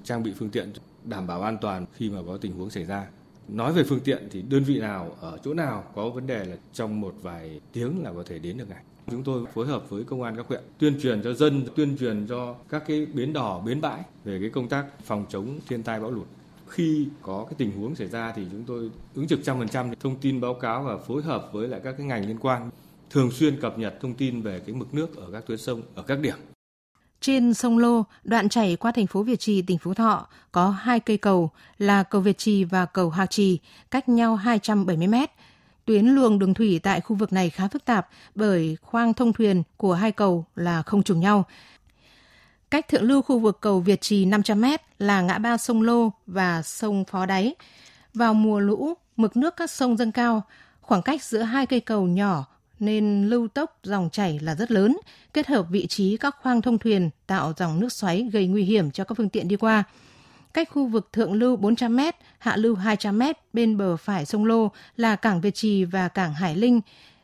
trang 0.03 0.23
bị 0.23 0.33
phương 0.39 0.49
tiện 0.49 0.73
đảm 1.03 1.27
bảo 1.27 1.41
an 1.41 1.57
toàn 1.61 1.85
khi 1.93 2.09
mà 2.09 2.19
có 2.27 2.37
tình 2.37 2.53
huống 2.53 2.69
xảy 2.69 2.83
ra. 2.85 3.07
Nói 3.47 3.73
về 3.73 3.83
phương 3.83 3.99
tiện 3.99 4.27
thì 4.31 4.41
đơn 4.41 4.63
vị 4.63 4.79
nào 4.79 5.15
ở 5.21 5.37
chỗ 5.43 5.53
nào 5.53 5.83
có 5.95 6.09
vấn 6.09 6.27
đề 6.27 6.45
là 6.45 6.55
trong 6.73 7.01
một 7.01 7.15
vài 7.21 7.59
tiếng 7.73 8.03
là 8.03 8.13
có 8.13 8.23
thể 8.27 8.39
đến 8.39 8.57
được 8.57 8.69
ngay. 8.69 8.83
Chúng 9.11 9.23
tôi 9.23 9.45
phối 9.53 9.67
hợp 9.67 9.89
với 9.89 10.03
công 10.03 10.23
an 10.23 10.35
các 10.37 10.45
huyện 10.47 10.61
tuyên 10.77 10.99
truyền 11.01 11.21
cho 11.23 11.33
dân, 11.33 11.65
tuyên 11.75 11.97
truyền 11.97 12.27
cho 12.27 12.55
các 12.69 12.83
cái 12.87 13.05
bến 13.05 13.33
đò, 13.33 13.59
bến 13.65 13.81
bãi 13.81 14.01
về 14.23 14.39
cái 14.41 14.49
công 14.49 14.69
tác 14.69 14.85
phòng 15.03 15.25
chống 15.29 15.59
thiên 15.67 15.83
tai 15.83 15.99
bão 15.99 16.11
lụt 16.11 16.27
khi 16.67 17.07
có 17.21 17.45
cái 17.45 17.55
tình 17.57 17.71
huống 17.71 17.95
xảy 17.95 18.07
ra 18.07 18.33
thì 18.35 18.45
chúng 18.51 18.63
tôi 18.63 18.91
ứng 19.15 19.27
trực 19.27 19.39
trăm 19.43 19.57
phần 19.57 19.69
trăm 19.69 19.91
thông 19.99 20.15
tin 20.15 20.41
báo 20.41 20.53
cáo 20.53 20.83
và 20.83 20.97
phối 20.97 21.21
hợp 21.21 21.49
với 21.53 21.67
lại 21.67 21.81
các 21.83 21.95
cái 21.97 22.07
ngành 22.07 22.27
liên 22.27 22.37
quan 22.41 22.69
thường 23.09 23.31
xuyên 23.31 23.61
cập 23.61 23.79
nhật 23.79 23.97
thông 24.01 24.13
tin 24.13 24.41
về 24.41 24.59
cái 24.59 24.75
mực 24.75 24.93
nước 24.93 25.15
ở 25.15 25.29
các 25.31 25.45
tuyến 25.47 25.57
sông 25.57 25.81
ở 25.95 26.03
các 26.03 26.19
điểm. 26.19 26.35
Trên 27.21 27.53
sông 27.53 27.77
Lô, 27.77 28.03
đoạn 28.23 28.49
chảy 28.49 28.75
qua 28.75 28.91
thành 28.91 29.07
phố 29.07 29.23
Việt 29.23 29.39
Trì, 29.39 29.61
tỉnh 29.61 29.77
Phú 29.77 29.93
Thọ, 29.93 30.27
có 30.51 30.69
hai 30.69 30.99
cây 30.99 31.17
cầu 31.17 31.49
là 31.77 32.03
cầu 32.03 32.21
Việt 32.21 32.37
Trì 32.37 32.63
và 32.63 32.85
cầu 32.85 33.09
Hạc 33.09 33.29
Trì, 33.29 33.59
cách 33.91 34.09
nhau 34.09 34.35
270 34.35 35.07
mét. 35.07 35.31
Tuyến 35.85 36.05
luồng 36.05 36.39
đường 36.39 36.53
thủy 36.53 36.79
tại 36.83 37.01
khu 37.01 37.15
vực 37.15 37.33
này 37.33 37.49
khá 37.49 37.67
phức 37.67 37.85
tạp 37.85 38.07
bởi 38.35 38.77
khoang 38.81 39.13
thông 39.13 39.33
thuyền 39.33 39.63
của 39.77 39.93
hai 39.93 40.11
cầu 40.11 40.45
là 40.55 40.81
không 40.81 41.03
trùng 41.03 41.19
nhau, 41.19 41.45
Cách 42.71 42.87
thượng 42.87 43.03
lưu 43.03 43.21
khu 43.21 43.39
vực 43.39 43.57
cầu 43.61 43.79
Việt 43.79 44.01
Trì 44.01 44.25
500 44.25 44.61
m 44.61 44.65
là 44.99 45.21
ngã 45.21 45.37
ba 45.37 45.57
sông 45.57 45.81
Lô 45.81 46.11
và 46.27 46.61
sông 46.61 47.05
Phó 47.05 47.25
Đáy. 47.25 47.55
Vào 48.13 48.33
mùa 48.33 48.59
lũ, 48.59 48.93
mực 49.17 49.37
nước 49.37 49.55
các 49.57 49.71
sông 49.71 49.97
dâng 49.97 50.11
cao, 50.11 50.41
khoảng 50.81 51.01
cách 51.01 51.23
giữa 51.23 51.41
hai 51.41 51.65
cây 51.65 51.79
cầu 51.79 52.07
nhỏ 52.07 52.45
nên 52.81 53.29
lưu 53.29 53.47
tốc 53.47 53.79
dòng 53.83 54.09
chảy 54.11 54.39
là 54.39 54.55
rất 54.55 54.71
lớn, 54.71 54.97
kết 55.33 55.47
hợp 55.47 55.65
vị 55.69 55.87
trí 55.87 56.17
các 56.17 56.35
khoang 56.41 56.61
thông 56.61 56.77
thuyền 56.77 57.09
tạo 57.27 57.53
dòng 57.57 57.79
nước 57.79 57.93
xoáy 57.93 58.29
gây 58.33 58.47
nguy 58.47 58.63
hiểm 58.63 58.91
cho 58.91 59.03
các 59.03 59.15
phương 59.17 59.29
tiện 59.29 59.47
đi 59.47 59.55
qua. 59.55 59.83
Cách 60.53 60.69
khu 60.71 60.87
vực 60.87 61.09
thượng 61.13 61.33
lưu 61.33 61.55
400 61.55 61.95
m, 61.95 61.99
hạ 62.39 62.55
lưu 62.55 62.75
200 62.75 63.19
m 63.19 63.23
bên 63.53 63.77
bờ 63.77 63.97
phải 63.97 64.25
sông 64.25 64.45
Lô 64.45 64.71
là 64.97 65.15
cảng 65.15 65.41
Việt 65.41 65.55
Trì 65.55 65.85
và 65.85 66.07
cảng 66.07 66.33
Hải 66.33 66.55
Linh 66.55 66.81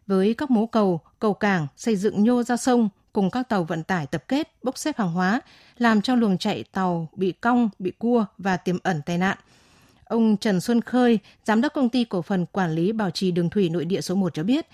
với 0.07 0.33
các 0.33 0.51
mố 0.51 0.65
cầu, 0.65 1.01
cầu 1.19 1.33
cảng 1.33 1.67
xây 1.77 1.95
dựng 1.95 2.23
nhô 2.23 2.43
ra 2.43 2.57
sông 2.57 2.89
cùng 3.13 3.31
các 3.31 3.49
tàu 3.49 3.63
vận 3.63 3.83
tải 3.83 4.05
tập 4.07 4.23
kết 4.27 4.51
bốc 4.63 4.77
xếp 4.77 4.97
hàng 4.97 5.11
hóa, 5.11 5.41
làm 5.77 6.01
cho 6.01 6.15
luồng 6.15 6.37
chạy 6.37 6.63
tàu 6.63 7.09
bị 7.15 7.31
cong, 7.31 7.69
bị 7.79 7.91
cua 7.91 8.25
và 8.37 8.57
tiềm 8.57 8.77
ẩn 8.83 9.01
tai 9.05 9.17
nạn. 9.17 9.37
Ông 10.05 10.37
Trần 10.37 10.61
Xuân 10.61 10.81
Khơi, 10.81 11.19
giám 11.45 11.61
đốc 11.61 11.73
công 11.73 11.89
ty 11.89 12.03
cổ 12.03 12.21
phần 12.21 12.45
quản 12.45 12.71
lý 12.71 12.91
bảo 12.91 13.11
trì 13.11 13.31
đường 13.31 13.49
thủy 13.49 13.69
nội 13.69 13.85
địa 13.85 14.01
số 14.01 14.15
1 14.15 14.33
cho 14.33 14.43
biết, 14.43 14.67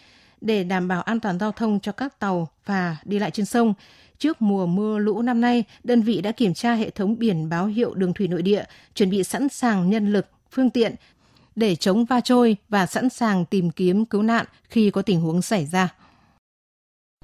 để 0.44 0.64
đảm 0.64 0.88
bảo 0.88 1.02
an 1.02 1.20
toàn 1.20 1.40
giao 1.40 1.52
thông 1.52 1.80
cho 1.80 1.92
các 1.92 2.20
tàu 2.20 2.48
và 2.66 2.98
đi 3.06 3.20
lại 3.20 3.32
trên 3.32 3.46
sông, 3.46 3.74
trước 4.18 4.42
mùa 4.42 4.66
mưa 4.66 4.98
lũ 4.98 5.22
năm 5.22 5.42
nay, 5.42 5.64
đơn 5.84 6.02
vị 6.02 6.22
đã 6.22 6.32
kiểm 6.32 6.54
tra 6.54 6.74
hệ 6.74 6.90
thống 6.90 7.20
biển 7.20 7.50
báo 7.50 7.66
hiệu 7.66 7.94
đường 7.94 8.14
thủy 8.14 8.28
nội 8.28 8.42
địa, 8.42 8.64
chuẩn 8.96 9.10
bị 9.10 9.24
sẵn 9.24 9.50
sàng 9.50 9.90
nhân 9.90 10.14
lực, 10.14 10.28
phương 10.52 10.70
tiện 10.70 10.96
để 11.56 11.76
chống 11.76 12.06
va 12.06 12.22
trôi 12.22 12.58
và 12.70 12.86
sẵn 12.86 13.10
sàng 13.10 13.46
tìm 13.46 13.72
kiếm 13.72 14.06
cứu 14.06 14.24
nạn 14.24 14.46
khi 14.70 14.92
có 14.92 15.02
tình 15.02 15.22
huống 15.22 15.42
xảy 15.42 15.66
ra. 15.66 15.96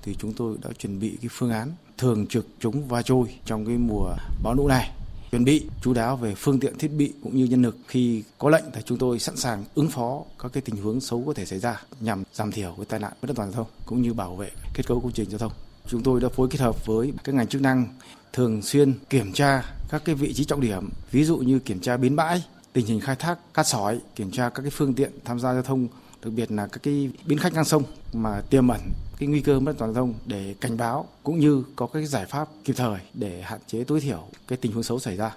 Thì 0.02 0.16
chúng 0.20 0.34
tôi 0.34 0.58
đã 0.64 0.70
chuẩn 0.80 1.00
bị 1.00 1.18
cái 1.22 1.30
phương 1.32 1.52
án 1.52 1.72
thường 1.98 2.28
trực 2.28 2.48
chống 2.60 2.88
va 2.88 3.02
trôi 3.02 3.40
trong 3.46 3.66
cái 3.66 3.78
mùa 3.78 4.16
bão 4.44 4.54
lũ 4.54 4.68
này 4.68 4.92
chuẩn 5.32 5.46
bị, 5.46 5.66
chú 5.82 5.94
đáo 5.94 6.18
về 6.18 6.36
phương 6.36 6.60
tiện 6.60 6.78
thiết 6.78 6.88
bị 6.88 7.14
cũng 7.24 7.38
như 7.38 7.46
nhân 7.46 7.62
lực. 7.62 7.78
Khi 7.88 8.24
có 8.38 8.50
lệnh 8.50 8.64
thì 8.74 8.82
chúng 8.86 8.98
tôi 8.98 9.20
sẵn 9.20 9.36
sàng 9.36 9.64
ứng 9.76 9.90
phó 9.90 10.24
các 10.40 10.54
cái 10.54 10.62
tình 10.62 10.76
huống 10.76 11.02
xấu 11.02 11.24
có 11.28 11.34
thể 11.34 11.46
xảy 11.46 11.60
ra 11.60 11.82
nhằm 12.00 12.24
giảm 12.34 12.52
thiểu 12.52 12.74
cái 12.78 12.86
tai 12.86 13.00
nạn 13.00 13.14
bất 13.22 13.30
an 13.30 13.36
toàn 13.36 13.52
giao 13.52 13.64
thông 13.64 13.74
cũng 13.86 14.02
như 14.02 14.14
bảo 14.14 14.36
vệ 14.36 14.50
kết 14.74 14.88
cấu 14.88 15.00
công 15.00 15.12
trình 15.12 15.30
giao 15.30 15.40
thông. 15.40 15.52
Chúng 15.88 16.04
tôi 16.04 16.22
đã 16.22 16.30
phối 16.30 16.48
kết 16.52 16.62
hợp 16.62 16.86
với 16.86 17.14
các 17.24 17.36
ngành 17.36 17.48
chức 17.48 17.62
năng 17.62 17.86
thường 18.34 18.62
xuyên 18.62 18.94
kiểm 19.10 19.34
tra 19.34 19.64
các 19.90 20.02
cái 20.06 20.16
vị 20.16 20.34
trí 20.34 20.46
trọng 20.46 20.62
điểm, 20.62 20.90
ví 21.12 21.24
dụ 21.24 21.38
như 21.38 21.60
kiểm 21.60 21.80
tra 21.80 21.98
bến 21.98 22.16
bãi, 22.16 22.44
tình 22.74 22.86
hình 22.86 23.00
khai 23.00 23.16
thác 23.16 23.54
cát 23.54 23.68
sỏi, 23.68 24.00
kiểm 24.16 24.32
tra 24.32 24.50
các 24.50 24.62
cái 24.62 24.72
phương 24.72 24.94
tiện 24.94 25.12
tham 25.26 25.40
gia 25.40 25.54
giao 25.54 25.64
thông, 25.64 25.88
đặc 26.24 26.34
biệt 26.34 26.52
là 26.52 26.68
các 26.68 26.84
cái 26.84 27.10
bến 27.26 27.38
khách 27.38 27.54
ngang 27.54 27.66
sông 27.66 27.84
mà 28.14 28.42
tiềm 28.50 28.68
ẩn 28.68 28.82
cái 29.20 29.30
nguy 29.30 29.42
cơ 29.42 29.60
mất 29.60 29.72
an 29.72 29.78
toàn 29.78 29.94
giao 29.94 30.06
thông 30.06 30.14
để 30.26 30.56
cảnh 30.62 30.78
báo 30.78 31.08
cũng 31.24 31.40
như 31.40 31.64
có 31.76 31.88
các 31.88 32.06
giải 32.06 32.26
pháp 32.26 32.48
kịp 32.64 32.74
thời 32.74 33.00
để 33.14 33.42
hạn 33.42 33.60
chế 33.68 33.84
tối 33.84 34.02
thiểu 34.02 34.24
cái 34.48 34.58
tình 34.58 34.72
huống 34.72 34.84
xấu 34.84 35.00
xảy 35.00 35.18
ra. 35.18 35.36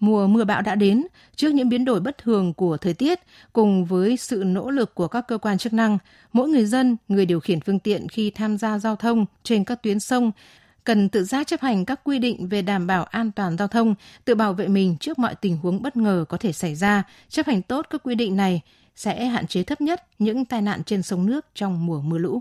Mùa 0.00 0.26
mưa 0.26 0.44
bão 0.44 0.62
đã 0.62 0.74
đến, 0.74 1.06
trước 1.36 1.54
những 1.54 1.68
biến 1.68 1.84
đổi 1.84 2.00
bất 2.00 2.18
thường 2.18 2.54
của 2.54 2.76
thời 2.76 2.94
tiết 2.94 3.20
cùng 3.52 3.84
với 3.84 4.16
sự 4.16 4.42
nỗ 4.46 4.70
lực 4.70 4.94
của 4.94 5.08
các 5.08 5.24
cơ 5.28 5.38
quan 5.38 5.58
chức 5.58 5.72
năng, 5.72 5.98
mỗi 6.32 6.48
người 6.48 6.66
dân, 6.66 6.96
người 7.08 7.26
điều 7.26 7.40
khiển 7.40 7.60
phương 7.60 7.78
tiện 7.78 8.08
khi 8.08 8.30
tham 8.30 8.58
gia 8.58 8.78
giao 8.78 8.96
thông 8.96 9.26
trên 9.42 9.64
các 9.64 9.82
tuyến 9.82 10.00
sông 10.00 10.32
cần 10.84 11.08
tự 11.08 11.24
giác 11.24 11.46
chấp 11.46 11.60
hành 11.60 11.84
các 11.84 12.00
quy 12.04 12.18
định 12.18 12.48
về 12.48 12.62
đảm 12.62 12.86
bảo 12.86 13.04
an 13.04 13.32
toàn 13.32 13.56
giao 13.58 13.68
thông, 13.68 13.94
tự 14.24 14.34
bảo 14.34 14.52
vệ 14.52 14.68
mình 14.68 14.96
trước 15.00 15.18
mọi 15.18 15.34
tình 15.34 15.56
huống 15.56 15.82
bất 15.82 15.96
ngờ 15.96 16.24
có 16.28 16.36
thể 16.36 16.52
xảy 16.52 16.74
ra, 16.74 17.02
chấp 17.28 17.46
hành 17.46 17.62
tốt 17.62 17.86
các 17.90 18.02
quy 18.04 18.14
định 18.14 18.36
này 18.36 18.60
sẽ 18.96 19.26
hạn 19.26 19.46
chế 19.46 19.62
thấp 19.62 19.80
nhất 19.80 20.06
những 20.18 20.44
tai 20.44 20.62
nạn 20.62 20.84
trên 20.84 21.02
sông 21.02 21.26
nước 21.26 21.46
trong 21.54 21.86
mùa 21.86 22.00
mưa 22.00 22.18
lũ. 22.18 22.40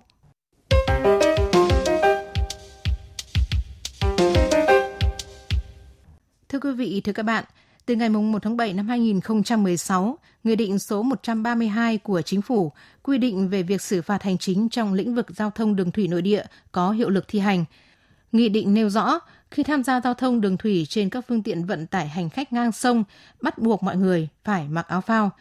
Thưa 6.54 6.60
quý 6.60 6.72
vị, 6.72 7.02
thưa 7.04 7.14
các 7.14 7.24
bạn, 7.24 7.44
từ 7.86 7.96
ngày 7.96 8.10
1 8.10 8.44
tháng 8.44 8.58
7 8.58 8.74
năm 8.74 8.88
2016, 8.88 10.18
Nghị 10.44 10.56
định 10.56 10.80
số 10.80 11.04
132 11.04 11.98
của 11.98 12.22
Chính 12.22 12.42
phủ 12.42 12.72
quy 13.04 13.18
định 13.18 13.50
về 13.50 13.64
việc 13.64 13.82
xử 13.82 14.02
phạt 14.02 14.24
hành 14.24 14.38
chính 14.38 14.70
trong 14.70 14.94
lĩnh 14.94 15.16
vực 15.16 15.26
giao 15.36 15.52
thông 15.52 15.76
đường 15.76 15.92
thủy 15.92 16.08
nội 16.08 16.22
địa 16.22 16.44
có 16.72 16.92
hiệu 16.92 17.10
lực 17.10 17.28
thi 17.28 17.40
hành. 17.40 17.66
Nghị 18.32 18.50
định 18.50 18.74
nêu 18.74 18.90
rõ, 18.90 19.20
khi 19.52 19.64
tham 19.64 19.84
gia 19.84 20.02
giao 20.02 20.14
thông 20.14 20.42
đường 20.42 20.58
thủy 20.58 20.86
trên 20.90 21.10
các 21.10 21.26
phương 21.28 21.44
tiện 21.44 21.66
vận 21.66 21.88
tải 21.88 22.08
hành 22.08 22.30
khách 22.30 22.54
ngang 22.54 22.72
sông, 22.72 23.04
bắt 23.42 23.58
buộc 23.58 23.84
mọi 23.84 23.98
người 23.98 24.28
phải 24.44 24.68
mặc 24.68 24.88
áo 24.88 25.02
phao. 25.02 25.32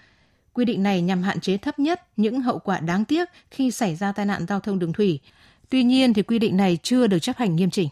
Quy 0.52 0.64
định 0.64 0.83
này 0.83 1.02
nhằm 1.02 1.23
hạn 1.23 1.40
chế 1.40 1.57
thấp 1.57 1.78
nhất 1.78 2.00
những 2.16 2.40
hậu 2.40 2.59
quả 2.59 2.81
đáng 2.81 3.04
tiếc 3.04 3.28
khi 3.50 3.71
xảy 3.71 3.97
ra 3.97 4.12
tai 4.12 4.26
nạn 4.26 4.47
giao 4.49 4.61
thông 4.61 4.78
đường 4.78 4.92
thủy. 4.92 5.21
Tuy 5.71 5.83
nhiên 5.83 6.14
thì 6.14 6.23
quy 6.23 6.38
định 6.38 6.57
này 6.57 6.78
chưa 6.83 7.07
được 7.07 7.19
chấp 7.19 7.37
hành 7.37 7.57
nghiêm 7.57 7.71
chỉnh. 7.71 7.88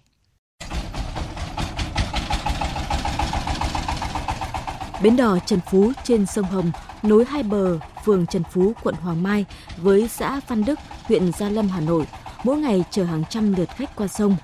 Bến 5.03 5.17
đò 5.17 5.39
Trần 5.47 5.61
Phú 5.71 5.93
trên 6.05 6.27
sông 6.27 6.45
Hồng 6.45 6.71
nối 7.03 7.25
hai 7.25 7.43
bờ 7.43 7.79
phường 8.05 8.27
Trần 8.27 8.43
Phú, 8.53 8.73
quận 8.83 8.95
Hoàng 8.95 9.23
Mai 9.23 9.45
với 9.77 10.09
xã 10.09 10.41
Văn 10.49 10.65
Đức, 10.65 10.79
huyện 11.05 11.33
Gia 11.33 11.49
Lâm, 11.49 11.69
Hà 11.69 11.81
Nội, 11.81 12.07
mỗi 12.45 12.59
ngày 12.59 12.85
chở 12.91 13.05
hàng 13.05 13.23
trăm 13.31 13.55
lượt 13.55 13.69
khách 13.77 13.97
qua 13.97 14.09
sông. 14.09 14.37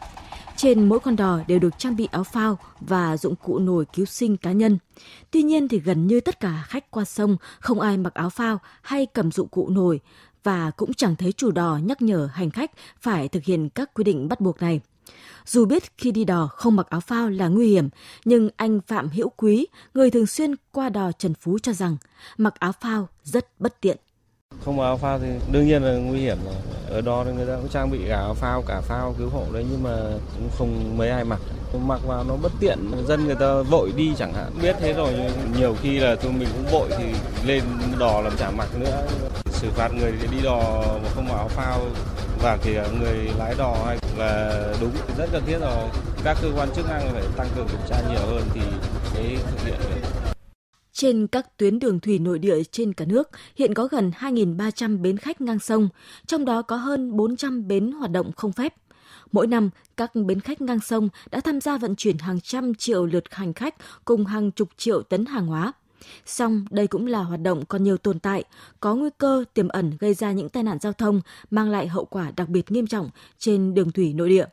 Trên 0.57 0.89
mỗi 0.89 1.01
con 1.01 1.17
đò 1.17 1.39
đều 1.47 1.59
được 1.59 1.79
trang 1.79 1.97
bị 1.97 2.09
áo 2.13 2.25
phao 2.25 2.59
và 2.81 3.17
dụng 3.17 3.35
cụ 3.37 3.59
nổi 3.59 3.85
cứu 3.93 4.07
sinh 4.07 4.37
cá 4.37 4.53
nhân. 4.53 4.79
Tuy 5.31 5.43
nhiên 5.43 5.69
thì 5.69 5.79
gần 5.79 6.07
như 6.07 6.21
tất 6.21 6.41
cả 6.41 6.65
khách 6.67 6.91
qua 6.91 7.05
sông 7.05 7.37
không 7.61 7.81
ai 7.81 7.97
mặc 7.97 8.15
áo 8.15 8.31
phao 8.31 8.59
hay 8.83 9.07
cầm 9.07 9.33
dụng 9.33 9.49
cụ 9.49 9.69
nổi 9.69 10.01
và 10.43 10.71
cũng 10.71 10.95
chẳng 10.95 11.17
thấy 11.17 11.33
chủ 11.33 11.51
đò 11.51 11.79
nhắc 11.83 12.03
nhở 12.03 12.29
hành 12.33 12.51
khách 12.51 12.71
phải 13.01 13.29
thực 13.29 13.45
hiện 13.45 13.69
các 13.69 13.95
quy 13.95 14.05
định 14.05 14.29
bắt 14.29 14.41
buộc 14.41 14.63
này. 14.63 14.81
Dù 15.47 15.65
biết 15.65 15.83
khi 15.99 16.13
đi 16.13 16.25
đò 16.25 16.47
không 16.47 16.77
mặc 16.77 16.87
áo 16.91 17.01
phao 17.01 17.29
là 17.29 17.49
nguy 17.49 17.69
hiểm, 17.69 17.89
nhưng 18.25 18.49
anh 18.57 18.81
Phạm 18.87 19.09
Hữu 19.09 19.29
Quý, 19.29 19.67
người 19.95 20.11
thường 20.11 20.27
xuyên 20.27 20.55
qua 20.73 20.89
đò 20.89 21.13
Trần 21.13 21.35
Phú 21.35 21.59
cho 21.63 21.73
rằng 21.73 21.97
mặc 22.39 22.55
áo 22.59 22.73
phao 22.81 23.09
rất 23.23 23.47
bất 23.59 23.81
tiện. 23.81 23.97
Không 24.65 24.77
mặc 24.77 24.85
áo 24.85 24.99
phao 24.99 25.19
thì 25.19 25.27
đương 25.53 25.67
nhiên 25.67 25.83
là 25.83 25.93
nguy 25.93 26.21
hiểm 26.21 26.39
rồi. 26.45 26.55
Ở 26.91 27.01
đó 27.01 27.25
thì 27.25 27.33
người 27.33 27.47
ta 27.47 27.57
cũng 27.57 27.69
trang 27.69 27.91
bị 27.91 27.99
cả 28.09 28.17
áo 28.17 28.35
phao 28.35 28.63
cả 28.67 28.81
phao 28.81 29.15
cứu 29.19 29.29
hộ 29.29 29.45
đấy 29.53 29.67
nhưng 29.71 29.83
mà 29.83 29.97
cũng 30.37 30.51
không 30.59 30.99
mấy 30.99 31.09
ai 31.09 31.25
mặc. 31.25 31.41
Mặc 31.87 32.01
vào 32.07 32.25
nó 32.25 32.37
bất 32.37 32.53
tiện 32.61 32.79
dân 33.09 33.25
người 33.25 33.35
ta 33.35 33.63
vội 33.63 33.93
đi 33.97 34.13
chẳng 34.19 34.33
hạn. 34.33 34.53
Biết 34.63 34.77
thế 34.81 34.93
rồi 34.93 35.13
nhiều 35.59 35.77
khi 35.83 35.99
là 35.99 36.15
tụi 36.15 36.33
mình 36.33 36.49
cũng 36.53 36.73
vội 36.73 36.89
thì 36.99 37.05
lên 37.47 37.63
đò 37.99 38.21
làm 38.21 38.37
chả 38.37 38.51
mặc 38.51 38.69
nữa. 38.79 39.07
Xử 39.51 39.71
phạt 39.71 39.89
người 39.95 40.13
đi 40.33 40.39
đò 40.43 40.83
mà 41.03 41.09
không 41.15 41.29
mặc 41.29 41.35
áo 41.35 41.49
phao 41.49 41.81
và 42.43 42.59
kể 42.65 42.89
người 43.01 43.31
lái 43.39 43.55
đò 43.59 43.77
hay 43.87 43.99
là 44.19 44.63
đúng 44.81 44.93
rất 45.19 45.29
cần 45.33 45.43
thiết 45.47 45.59
rồi 45.59 45.89
các 46.25 46.37
cơ 46.43 46.49
quan 46.57 46.69
chức 46.77 46.89
năng 46.89 47.13
phải 47.13 47.25
tăng 47.37 47.49
cường 47.57 47.69
kiểm 47.69 47.81
tra 47.89 48.03
nhiều 48.11 48.27
hơn 48.27 48.43
thì 48.55 48.61
mới 49.15 49.37
thực 49.37 49.65
hiện 49.65 49.79
được 49.91 50.27
trên 50.97 51.27
các 51.27 51.57
tuyến 51.57 51.79
đường 51.79 52.01
thủy 52.01 52.19
nội 52.19 52.39
địa 52.39 52.65
trên 52.65 52.93
cả 52.93 53.05
nước, 53.05 53.31
hiện 53.57 53.75
có 53.75 53.87
gần 53.87 54.13
2.300 54.19 55.03
bến 55.03 55.17
khách 55.17 55.41
ngang 55.41 55.59
sông, 55.59 55.89
trong 56.27 56.45
đó 56.45 56.63
có 56.63 56.77
hơn 56.77 57.17
400 57.17 57.69
bến 57.69 57.93
hoạt 57.93 58.11
động 58.11 58.33
không 58.37 58.53
phép. 58.53 58.75
Mỗi 59.33 59.47
năm, 59.47 59.71
các 59.97 60.15
bến 60.15 60.41
khách 60.41 60.61
ngang 60.61 60.81
sông 60.81 61.09
đã 61.31 61.41
tham 61.41 61.61
gia 61.61 61.79
vận 61.79 61.97
chuyển 61.97 62.19
hàng 62.19 62.41
trăm 62.41 62.75
triệu 62.75 63.07
lượt 63.07 63.25
hành 63.31 63.55
khách 63.55 63.75
cùng 64.05 64.27
hàng 64.27 64.51
chục 64.51 64.69
triệu 64.77 65.03
tấn 65.03 65.27
hàng 65.27 65.47
hóa. 65.47 65.73
Song 66.27 66.65
đây 66.71 66.87
cũng 66.87 67.07
là 67.07 67.23
hoạt 67.23 67.41
động 67.41 67.65
còn 67.65 67.83
nhiều 67.83 67.97
tồn 67.97 68.19
tại, 68.19 68.45
có 68.81 68.95
nguy 68.95 69.11
cơ 69.19 69.45
tiềm 69.55 69.69
ẩn 69.69 69.93
gây 70.01 70.15
ra 70.15 70.33
những 70.33 70.49
tai 70.49 70.63
nạn 70.63 70.79
giao 70.81 70.93
thông, 70.93 71.21
mang 71.51 71.71
lại 71.71 71.89
hậu 71.89 72.05
quả 72.05 72.33
đặc 72.37 72.49
biệt 72.49 72.71
nghiêm 72.71 72.87
trọng 72.87 73.11
trên 73.39 73.75
đường 73.75 73.93
thủy 73.93 74.15
nội 74.15 74.29
địa. 74.29 74.47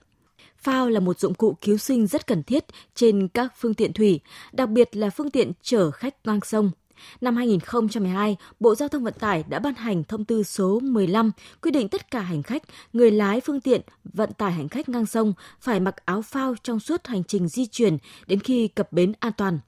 Phao 0.58 0.90
là 0.90 1.00
một 1.00 1.20
dụng 1.20 1.34
cụ 1.34 1.58
cứu 1.62 1.78
sinh 1.78 2.08
rất 2.08 2.28
cần 2.28 2.44
thiết 2.44 2.66
trên 2.96 3.28
các 3.28 3.54
phương 3.58 3.74
tiện 3.74 3.94
thủy, 3.94 4.20
đặc 4.52 4.70
biệt 4.70 4.96
là 4.96 5.10
phương 5.10 5.32
tiện 5.32 5.52
chở 5.62 5.92
khách 5.92 6.16
ngang 6.26 6.40
sông. 6.42 6.72
Năm 7.22 7.36
2012, 7.36 8.38
Bộ 8.60 8.76
Giao 8.76 8.90
thông 8.90 9.04
Vận 9.04 9.14
tải 9.20 9.44
đã 9.50 9.60
ban 9.60 9.74
hành 9.74 10.04
thông 10.04 10.26
tư 10.26 10.44
số 10.44 10.80
15 10.80 11.32
quy 11.62 11.72
định 11.72 11.90
tất 11.90 12.12
cả 12.12 12.20
hành 12.20 12.44
khách, 12.44 12.64
người 12.94 13.12
lái 13.12 13.42
phương 13.42 13.62
tiện 13.62 13.82
vận 14.04 14.34
tải 14.34 14.52
hành 14.52 14.70
khách 14.70 14.90
ngang 14.90 15.06
sông 15.06 15.34
phải 15.62 15.80
mặc 15.80 15.96
áo 16.06 16.22
phao 16.22 16.56
trong 16.64 16.80
suốt 16.80 17.08
hành 17.08 17.24
trình 17.24 17.48
di 17.48 17.66
chuyển 17.66 17.98
đến 18.28 18.40
khi 18.40 18.68
cập 18.68 18.92
bến 18.92 19.14
an 19.20 19.34
toàn. 19.38 19.60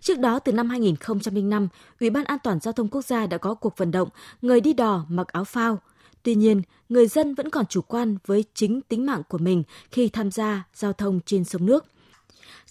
Trước 0.00 0.18
đó, 0.18 0.38
từ 0.38 0.52
năm 0.52 0.68
2005, 0.70 1.68
Ủy 2.00 2.10
ban 2.10 2.24
An 2.24 2.38
toàn 2.42 2.60
Giao 2.60 2.72
thông 2.72 2.88
Quốc 2.88 3.04
gia 3.04 3.26
đã 3.26 3.38
có 3.38 3.54
cuộc 3.54 3.76
vận 3.76 3.90
động 3.90 4.08
người 4.42 4.60
đi 4.60 4.72
đò 4.72 5.04
mặc 5.08 5.28
áo 5.28 5.44
phao. 5.44 5.78
Tuy 6.22 6.34
nhiên, 6.34 6.62
người 6.88 7.06
dân 7.06 7.34
vẫn 7.34 7.50
còn 7.50 7.66
chủ 7.66 7.80
quan 7.82 8.16
với 8.26 8.44
chính 8.54 8.80
tính 8.80 9.06
mạng 9.06 9.22
của 9.28 9.38
mình 9.38 9.62
khi 9.90 10.08
tham 10.08 10.30
gia 10.30 10.64
giao 10.74 10.92
thông 10.92 11.20
trên 11.26 11.44
sông 11.44 11.66
nước. 11.66 11.84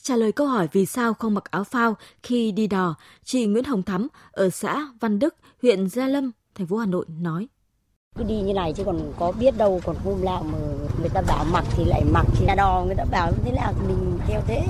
Trả 0.01 0.15
lời 0.15 0.31
câu 0.31 0.47
hỏi 0.47 0.67
vì 0.71 0.85
sao 0.85 1.13
không 1.13 1.33
mặc 1.33 1.51
áo 1.51 1.63
phao 1.63 1.97
khi 2.23 2.51
đi 2.51 2.67
đò, 2.67 2.95
chị 3.23 3.45
Nguyễn 3.45 3.63
Hồng 3.63 3.83
Thắm 3.83 4.07
ở 4.31 4.49
xã 4.49 4.87
Văn 4.99 5.19
Đức, 5.19 5.35
huyện 5.61 5.89
Gia 5.89 6.07
Lâm, 6.07 6.31
thành 6.55 6.67
phố 6.67 6.77
Hà 6.77 6.85
Nội 6.85 7.05
nói 7.19 7.47
cứ 8.17 8.23
đi 8.23 8.35
như 8.35 8.53
này 8.53 8.73
chứ 8.73 8.83
còn 8.83 9.13
có 9.19 9.31
biết 9.31 9.57
đâu 9.57 9.81
còn 9.85 9.95
hôm 10.03 10.25
nào 10.25 10.43
mà 10.51 10.57
người 10.99 11.09
ta 11.09 11.21
bảo 11.21 11.45
mặc 11.51 11.65
thì 11.71 11.85
lại 11.85 12.03
mặc 12.11 12.25
thì 12.35 12.47
đò 12.57 12.83
người 12.85 12.95
ta 12.95 13.05
bảo 13.05 13.31
thế 13.45 13.51
nào 13.51 13.73
thì 13.73 13.87
mình 13.87 14.19
theo 14.27 14.41
thế 14.47 14.63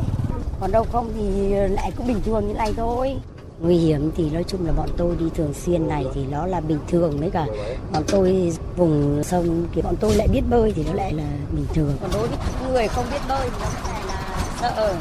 còn 0.62 0.72
đâu 0.72 0.86
không 0.92 1.12
thì 1.16 1.54
lại 1.70 1.92
cũng 1.98 2.08
bình 2.08 2.22
thường 2.26 2.48
như 2.48 2.54
này 2.54 2.74
thôi. 2.78 3.16
Nguy 3.60 3.78
hiểm 3.78 4.12
thì 4.16 4.30
nói 4.30 4.44
chung 4.48 4.66
là 4.66 4.72
bọn 4.72 4.90
tôi 4.98 5.16
đi 5.20 5.26
thường 5.36 5.54
xuyên 5.54 5.88
này 5.88 6.06
thì 6.14 6.26
nó 6.32 6.46
là 6.46 6.60
bình 6.60 6.80
thường 6.88 7.18
mấy 7.20 7.30
cả. 7.30 7.46
Bọn 7.94 8.04
tôi 8.08 8.54
vùng 8.76 9.24
sông 9.24 9.66
thì 9.74 9.82
bọn 9.82 9.96
tôi 10.00 10.16
lại 10.16 10.28
biết 10.28 10.42
bơi 10.50 10.74
thì 10.76 10.84
nó 10.88 10.94
lại 10.94 11.14
là 11.14 11.24
bình 11.52 11.66
thường. 11.74 11.98
Còn 12.02 12.10
đối 12.14 12.28
với 12.28 12.38
người 12.72 12.88
không 12.88 13.06
biết 13.12 13.20
bơi 13.30 13.50
thì 13.50 13.58
nó 13.62 13.90
lại 13.92 14.02
là 14.08 14.46
sợ 14.62 14.96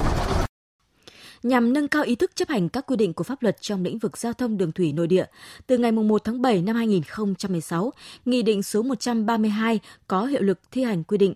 nhằm 1.43 1.73
nâng 1.73 1.89
cao 1.89 2.03
ý 2.03 2.15
thức 2.15 2.31
chấp 2.37 2.49
hành 2.49 2.69
các 2.69 2.87
quy 2.87 2.97
định 2.97 3.13
của 3.13 3.25
pháp 3.25 3.43
luật 3.43 3.57
trong 3.61 3.85
lĩnh 3.85 3.99
vực 3.99 4.19
giao 4.19 4.33
thông 4.33 4.59
đường 4.59 4.73
thủy 4.73 4.93
nội 4.93 5.07
địa. 5.07 5.25
Từ 5.67 5.79
ngày 5.79 5.93
1 5.93 6.25
tháng 6.25 6.43
7 6.43 6.63
năm 6.63 6.77
2016, 6.77 7.93
Nghị 8.25 8.43
định 8.43 8.63
số 8.63 8.83
132 8.83 9.81
có 10.09 10.25
hiệu 10.25 10.43
lực 10.43 10.59
thi 10.71 10.83
hành 10.83 11.05
quy 11.05 11.19
định 11.19 11.35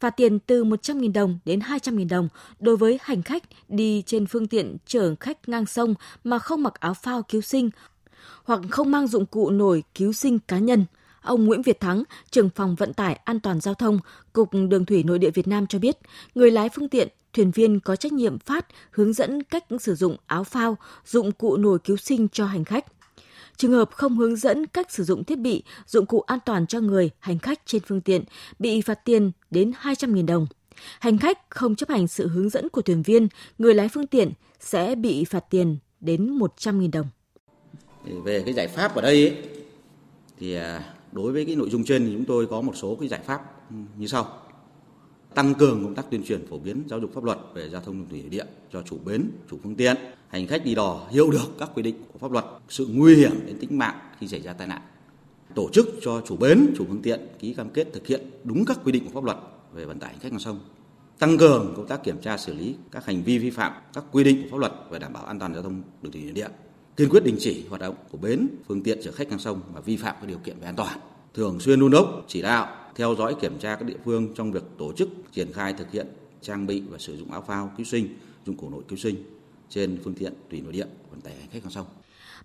phạt 0.00 0.10
tiền 0.10 0.38
từ 0.38 0.64
100.000 0.64 1.12
đồng 1.12 1.38
đến 1.44 1.60
200.000 1.60 2.08
đồng 2.08 2.28
đối 2.60 2.76
với 2.76 2.98
hành 3.02 3.22
khách 3.22 3.42
đi 3.68 4.02
trên 4.06 4.26
phương 4.26 4.46
tiện 4.46 4.76
chở 4.86 5.14
khách 5.20 5.48
ngang 5.48 5.66
sông 5.66 5.94
mà 6.24 6.38
không 6.38 6.62
mặc 6.62 6.80
áo 6.80 6.94
phao 6.94 7.22
cứu 7.22 7.40
sinh 7.40 7.70
hoặc 8.44 8.60
không 8.70 8.90
mang 8.90 9.06
dụng 9.06 9.26
cụ 9.26 9.50
nổi 9.50 9.82
cứu 9.94 10.12
sinh 10.12 10.38
cá 10.38 10.58
nhân. 10.58 10.84
Ông 11.24 11.44
Nguyễn 11.44 11.62
Việt 11.62 11.80
Thắng, 11.80 12.02
trưởng 12.30 12.50
phòng 12.50 12.74
vận 12.74 12.92
tải 12.92 13.14
an 13.24 13.40
toàn 13.40 13.60
giao 13.60 13.74
thông, 13.74 13.98
Cục 14.32 14.50
Đường 14.68 14.84
thủy 14.84 15.02
Nội 15.02 15.18
địa 15.18 15.30
Việt 15.30 15.48
Nam 15.48 15.66
cho 15.66 15.78
biết, 15.78 15.98
người 16.34 16.50
lái 16.50 16.68
phương 16.68 16.88
tiện 16.88 17.08
thuyền 17.32 17.50
viên 17.50 17.80
có 17.80 17.96
trách 17.96 18.12
nhiệm 18.12 18.38
phát 18.38 18.66
hướng 18.90 19.12
dẫn 19.12 19.42
cách 19.42 19.64
sử 19.80 19.94
dụng 19.94 20.16
áo 20.26 20.44
phao, 20.44 20.76
dụng 21.06 21.32
cụ 21.32 21.56
nổi 21.56 21.78
cứu 21.84 21.96
sinh 21.96 22.28
cho 22.28 22.46
hành 22.46 22.64
khách. 22.64 22.84
Trường 23.56 23.72
hợp 23.72 23.90
không 23.92 24.18
hướng 24.18 24.36
dẫn 24.36 24.66
cách 24.66 24.92
sử 24.92 25.04
dụng 25.04 25.24
thiết 25.24 25.38
bị, 25.38 25.62
dụng 25.86 26.06
cụ 26.06 26.20
an 26.20 26.38
toàn 26.46 26.66
cho 26.66 26.80
người, 26.80 27.10
hành 27.18 27.38
khách 27.38 27.60
trên 27.66 27.82
phương 27.86 28.00
tiện 28.00 28.24
bị 28.58 28.80
phạt 28.80 29.04
tiền 29.04 29.32
đến 29.50 29.72
200.000 29.82 30.26
đồng. 30.26 30.46
Hành 31.00 31.18
khách 31.18 31.50
không 31.50 31.74
chấp 31.74 31.88
hành 31.88 32.08
sự 32.08 32.28
hướng 32.28 32.48
dẫn 32.48 32.68
của 32.68 32.82
thuyền 32.82 33.02
viên, 33.02 33.28
người 33.58 33.74
lái 33.74 33.88
phương 33.88 34.06
tiện 34.06 34.32
sẽ 34.60 34.94
bị 34.94 35.24
phạt 35.24 35.44
tiền 35.50 35.76
đến 36.00 36.38
100.000 36.38 36.90
đồng. 36.90 37.06
Về 38.24 38.42
cái 38.44 38.54
giải 38.54 38.68
pháp 38.68 38.94
ở 38.94 39.02
đây 39.02 39.28
ấy, 39.28 39.36
thì 40.38 40.54
à, 40.54 40.93
đối 41.14 41.32
với 41.32 41.44
cái 41.44 41.56
nội 41.56 41.70
dung 41.70 41.84
trên 41.84 42.06
thì 42.06 42.12
chúng 42.12 42.24
tôi 42.24 42.46
có 42.46 42.60
một 42.60 42.72
số 42.76 42.96
cái 43.00 43.08
giải 43.08 43.20
pháp 43.26 43.40
ừ, 43.70 43.76
như 43.98 44.06
sau 44.06 44.26
tăng 45.34 45.54
cường 45.54 45.84
công 45.84 45.94
tác 45.94 46.10
tuyên 46.10 46.24
truyền 46.24 46.46
phổ 46.46 46.58
biến 46.58 46.82
giáo 46.86 47.00
dục 47.00 47.10
pháp 47.14 47.24
luật 47.24 47.38
về 47.54 47.68
giao 47.68 47.80
thông 47.80 47.98
đường 47.98 48.08
thủy 48.10 48.20
nội 48.20 48.28
địa 48.28 48.44
cho 48.72 48.82
chủ 48.82 48.98
bến, 49.04 49.30
chủ 49.50 49.58
phương 49.62 49.74
tiện, 49.74 49.96
hành 50.28 50.46
khách 50.46 50.64
đi 50.64 50.74
đò 50.74 51.06
hiểu 51.10 51.30
được 51.30 51.58
các 51.58 51.70
quy 51.74 51.82
định 51.82 51.94
của 52.12 52.18
pháp 52.18 52.32
luật, 52.32 52.44
sự 52.68 52.88
nguy 52.90 53.14
hiểm 53.14 53.46
đến 53.46 53.58
tính 53.60 53.78
mạng 53.78 53.98
khi 54.18 54.28
xảy 54.28 54.40
ra 54.40 54.52
tai 54.52 54.66
nạn. 54.66 54.82
Tổ 55.54 55.68
chức 55.72 55.88
cho 56.02 56.22
chủ 56.26 56.36
bến, 56.36 56.74
chủ 56.76 56.84
phương 56.88 57.02
tiện 57.02 57.20
ký 57.38 57.54
cam 57.54 57.70
kết 57.70 57.88
thực 57.92 58.06
hiện 58.06 58.30
đúng 58.44 58.64
các 58.64 58.78
quy 58.84 58.92
định 58.92 59.04
của 59.04 59.10
pháp 59.10 59.24
luật 59.24 59.36
về 59.72 59.84
vận 59.84 59.98
tải 59.98 60.10
hành 60.10 60.20
khách 60.20 60.32
ngang 60.32 60.40
sông. 60.40 60.60
Tăng 61.18 61.38
cường 61.38 61.72
công 61.76 61.86
tác 61.86 62.04
kiểm 62.04 62.20
tra 62.20 62.36
xử 62.36 62.54
lý 62.54 62.74
các 62.90 63.06
hành 63.06 63.22
vi 63.22 63.38
vi 63.38 63.50
phạm 63.50 63.72
các 63.92 64.04
quy 64.12 64.24
định 64.24 64.42
của 64.42 64.48
pháp 64.50 64.58
luật 64.58 64.72
về 64.90 64.98
đảm 64.98 65.12
bảo 65.12 65.24
an 65.24 65.38
toàn 65.38 65.54
giao 65.54 65.62
thông 65.62 65.82
đường 66.02 66.12
thủy 66.12 66.22
nội 66.22 66.32
địa. 66.32 66.48
Kiên 66.96 67.08
quyết 67.08 67.24
đình 67.24 67.36
chỉ 67.38 67.64
hoạt 67.68 67.80
động 67.80 67.94
của 68.10 68.18
bến, 68.18 68.48
phương 68.68 68.82
tiện 68.82 68.98
chở 69.02 69.12
khách 69.12 69.28
ngang 69.28 69.38
sông 69.38 69.60
và 69.72 69.80
vi 69.80 69.96
phạm 69.96 70.16
các 70.20 70.26
điều 70.26 70.38
kiện 70.38 70.58
về 70.60 70.66
an 70.66 70.76
toàn. 70.76 70.98
Thường 71.34 71.60
xuyên 71.60 71.80
đôn 71.80 71.90
đốc, 71.90 72.24
chỉ 72.28 72.42
đạo 72.42 72.76
theo 72.94 73.14
dõi 73.18 73.34
kiểm 73.40 73.58
tra 73.58 73.76
các 73.76 73.84
địa 73.84 73.96
phương 74.04 74.34
trong 74.34 74.52
việc 74.52 74.62
tổ 74.78 74.92
chức 74.92 75.08
triển 75.32 75.52
khai 75.52 75.72
thực 75.72 75.90
hiện 75.90 76.06
trang 76.40 76.66
bị 76.66 76.82
và 76.90 76.98
sử 76.98 77.16
dụng 77.16 77.32
áo 77.32 77.44
phao 77.46 77.72
cứu 77.76 77.84
sinh, 77.84 78.08
dụng 78.46 78.56
cụ 78.56 78.70
nội 78.70 78.82
cứu 78.88 78.98
sinh 78.98 79.16
trên 79.68 79.98
phương 80.04 80.14
tiện 80.14 80.32
thủy 80.50 80.60
nội 80.60 80.72
địa 80.72 80.86
vận 81.10 81.20
tải 81.20 81.34
hành 81.34 81.48
khách 81.52 81.62
ngang 81.62 81.70
sông. 81.70 81.86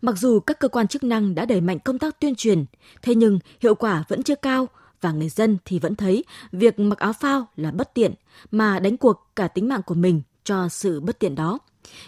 Mặc 0.02 0.18
dù 0.18 0.40
các 0.40 0.60
cơ 0.60 0.68
quan 0.68 0.88
chức 0.88 1.04
năng 1.04 1.36
đã 1.36 1.46
đẩy 1.46 1.62
mạnh 1.62 1.80
công 1.80 2.00
tác 2.00 2.20
tuyên 2.20 2.36
truyền, 2.36 2.66
thế 3.02 3.16
nhưng 3.16 3.40
hiệu 3.60 3.76
quả 3.76 4.04
vẫn 4.08 4.24
chưa 4.24 4.36
cao 4.36 4.68
và 5.02 5.12
người 5.12 5.30
dân 5.30 5.58
thì 5.66 5.80
vẫn 5.80 5.96
thấy 5.96 6.24
việc 6.52 6.80
mặc 6.80 7.00
áo 7.00 7.14
phao 7.14 7.48
là 7.56 7.72
bất 7.72 7.94
tiện 7.94 8.14
mà 8.52 8.80
đánh 8.80 8.98
cuộc 8.98 9.32
cả 9.36 9.48
tính 9.48 9.68
mạng 9.68 9.82
của 9.86 9.96
mình 9.96 10.22
cho 10.44 10.68
sự 10.70 11.00
bất 11.00 11.20
tiện 11.20 11.36
đó. 11.36 11.60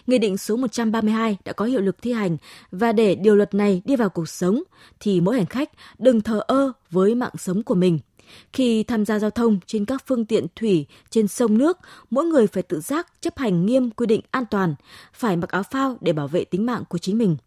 Nghị 0.08 0.18
định 0.18 0.38
số 0.38 0.56
132 0.56 1.38
đã 1.46 1.54
có 1.54 1.66
hiệu 1.66 1.82
lực 1.82 2.02
thi 2.02 2.12
hành 2.12 2.38
và 2.72 2.92
để 2.92 3.16
điều 3.16 3.36
luật 3.36 3.54
này 3.54 3.82
đi 3.86 3.96
vào 3.96 4.10
cuộc 4.10 4.30
sống 4.30 4.64
thì 5.00 5.22
mỗi 5.22 5.36
hành 5.36 5.46
khách 5.46 5.70
đừng 6.00 6.22
thờ 6.22 6.42
ơ 6.48 6.72
với 6.92 7.16
mạng 7.16 7.34
sống 7.38 7.64
của 7.64 7.76
mình– 7.76 8.00
khi 8.54 8.84
tham 8.84 9.06
gia 9.06 9.20
giao 9.20 9.30
thông 9.30 9.60
trên 9.66 9.86
các 9.86 10.04
phương 10.08 10.26
tiện 10.26 10.46
thủy 10.56 10.86
trên 11.10 11.28
sông 11.28 11.58
nước, 11.58 11.78
mỗi 12.10 12.26
người 12.26 12.48
phải 12.48 12.64
tự 12.64 12.80
giác 12.80 13.08
chấp 13.22 13.38
hành 13.38 13.66
nghiêm 13.66 13.92
quy 13.92 14.06
định 14.06 14.22
an 14.32 14.46
toàn, 14.46 14.76
phải 15.14 15.38
mặc 15.38 15.50
áo 15.50 15.64
phao 15.64 15.98
để 16.02 16.14
bảo 16.14 16.28
vệ 16.28 16.44
tính 16.44 16.66
mạng 16.66 16.84
của 16.90 16.98
chính 16.98 17.18
mình. 17.18 17.38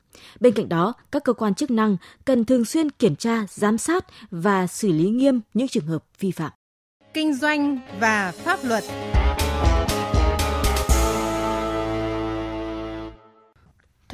Bên 0.41 0.55
cạnh 0.55 0.69
đó, 0.69 0.95
các 1.13 1.25
cơ 1.25 1.33
quan 1.33 1.55
chức 1.55 1.71
năng 1.71 1.97
cần 2.25 2.45
thường 2.45 2.65
xuyên 2.65 2.91
kiểm 2.91 3.17
tra, 3.17 3.47
giám 3.51 3.79
sát 3.79 4.05
và 4.31 4.67
xử 4.67 4.93
lý 4.93 5.09
nghiêm 5.11 5.41
những 5.55 5.69
trường 5.69 5.87
hợp 5.87 6.05
vi 6.21 6.31
phạm. 6.31 6.53
Kinh 7.15 7.35
doanh 7.35 7.79
và 8.01 8.33
pháp 8.45 8.65
luật 8.65 8.85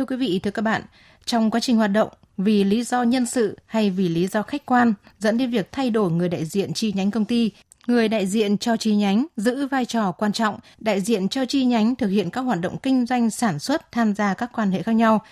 Thưa 0.00 0.06
quý 0.06 0.16
vị, 0.16 0.40
thưa 0.42 0.50
các 0.50 0.62
bạn, 0.62 0.82
trong 1.24 1.50
quá 1.50 1.60
trình 1.60 1.76
hoạt 1.76 1.90
động, 1.90 2.08
vì 2.36 2.64
lý 2.64 2.82
do 2.84 3.02
nhân 3.02 3.26
sự 3.26 3.58
hay 3.66 3.90
vì 3.90 4.08
lý 4.08 4.26
do 4.26 4.42
khách 4.42 4.66
quan 4.66 4.94
dẫn 5.18 5.38
đến 5.38 5.50
việc 5.50 5.72
thay 5.72 5.90
đổi 5.90 6.10
người 6.10 6.28
đại 6.28 6.44
diện 6.44 6.72
chi 6.72 6.92
nhánh 6.96 7.10
công 7.10 7.24
ty, 7.24 7.50
người 7.86 8.08
đại 8.08 8.26
diện 8.26 8.58
cho 8.58 8.76
chi 8.76 8.94
nhánh 8.94 9.26
giữ 9.36 9.66
vai 9.66 9.84
trò 9.84 10.12
quan 10.12 10.32
trọng, 10.32 10.58
đại 10.78 11.00
diện 11.00 11.28
cho 11.28 11.44
chi 11.44 11.64
nhánh 11.64 11.94
thực 11.94 12.08
hiện 12.08 12.30
các 12.30 12.40
hoạt 12.40 12.60
động 12.60 12.76
kinh 12.82 13.06
doanh 13.06 13.30
sản 13.30 13.58
xuất 13.58 13.92
tham 13.92 14.14
gia 14.14 14.34
các 14.34 14.50
quan 14.54 14.70
hệ 14.70 14.82
khác 14.82 14.92
nhau. 14.92 15.22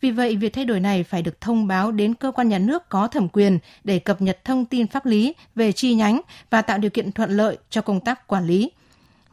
Vì 0.00 0.10
vậy, 0.10 0.36
việc 0.36 0.52
thay 0.52 0.64
đổi 0.64 0.80
này 0.80 1.04
phải 1.04 1.22
được 1.22 1.40
thông 1.40 1.66
báo 1.66 1.92
đến 1.92 2.14
cơ 2.14 2.30
quan 2.30 2.48
nhà 2.48 2.58
nước 2.58 2.88
có 2.88 3.08
thẩm 3.08 3.28
quyền 3.28 3.58
để 3.84 3.98
cập 3.98 4.22
nhật 4.22 4.44
thông 4.44 4.64
tin 4.64 4.86
pháp 4.86 5.06
lý 5.06 5.34
về 5.54 5.72
chi 5.72 5.94
nhánh 5.94 6.20
và 6.50 6.62
tạo 6.62 6.78
điều 6.78 6.90
kiện 6.90 7.12
thuận 7.12 7.30
lợi 7.30 7.58
cho 7.70 7.80
công 7.80 8.00
tác 8.00 8.26
quản 8.26 8.46
lý. 8.46 8.70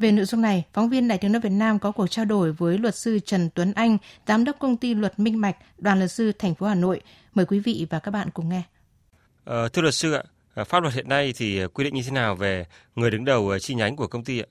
Về 0.04 0.12
nội 0.12 0.26
dung 0.26 0.42
này, 0.42 0.64
phóng 0.74 0.90
viên 0.90 1.08
Đài 1.08 1.18
tiếng 1.18 1.32
nói 1.32 1.42
Việt 1.42 1.52
Nam 1.52 1.80
có 1.80 1.92
cuộc 1.92 2.08
trao 2.08 2.26
đổi 2.26 2.52
với 2.52 2.78
luật 2.78 2.96
sư 2.96 3.20
Trần 3.20 3.50
Tuấn 3.56 3.74
Anh, 3.76 3.98
giám 4.28 4.44
đốc 4.44 4.60
công 4.60 4.78
ty 4.78 4.94
luật 4.94 5.20
Minh 5.20 5.42
Mạch, 5.42 5.56
đoàn 5.78 5.98
luật 6.00 6.12
sư 6.12 6.32
thành 6.40 6.56
phố 6.56 6.66
Hà 6.66 6.76
Nội. 6.76 7.02
Mời 7.36 7.46
quý 7.46 7.60
vị 7.60 7.88
và 7.90 8.00
các 8.00 8.12
bạn 8.12 8.28
cùng 8.34 8.50
nghe. 8.50 8.62
À, 9.46 9.68
thưa 9.74 9.82
luật 9.82 9.94
sư 9.94 10.14
ạ, 10.14 10.24
ờ, 10.54 10.64
pháp 10.64 10.80
luật 10.80 10.94
hiện 10.94 11.10
nay 11.10 11.34
thì 11.36 11.68
quy 11.74 11.84
định 11.84 11.94
như 11.94 12.02
thế 12.06 12.12
nào 12.12 12.36
về 12.36 12.66
người 12.96 13.12
đứng 13.12 13.26
đầu 13.26 13.50
ờ, 13.50 13.60
chi 13.60 13.76
nhánh 13.76 13.96
của 13.96 14.08
công 14.08 14.24
ty 14.24 14.40
ạ? 14.40 14.48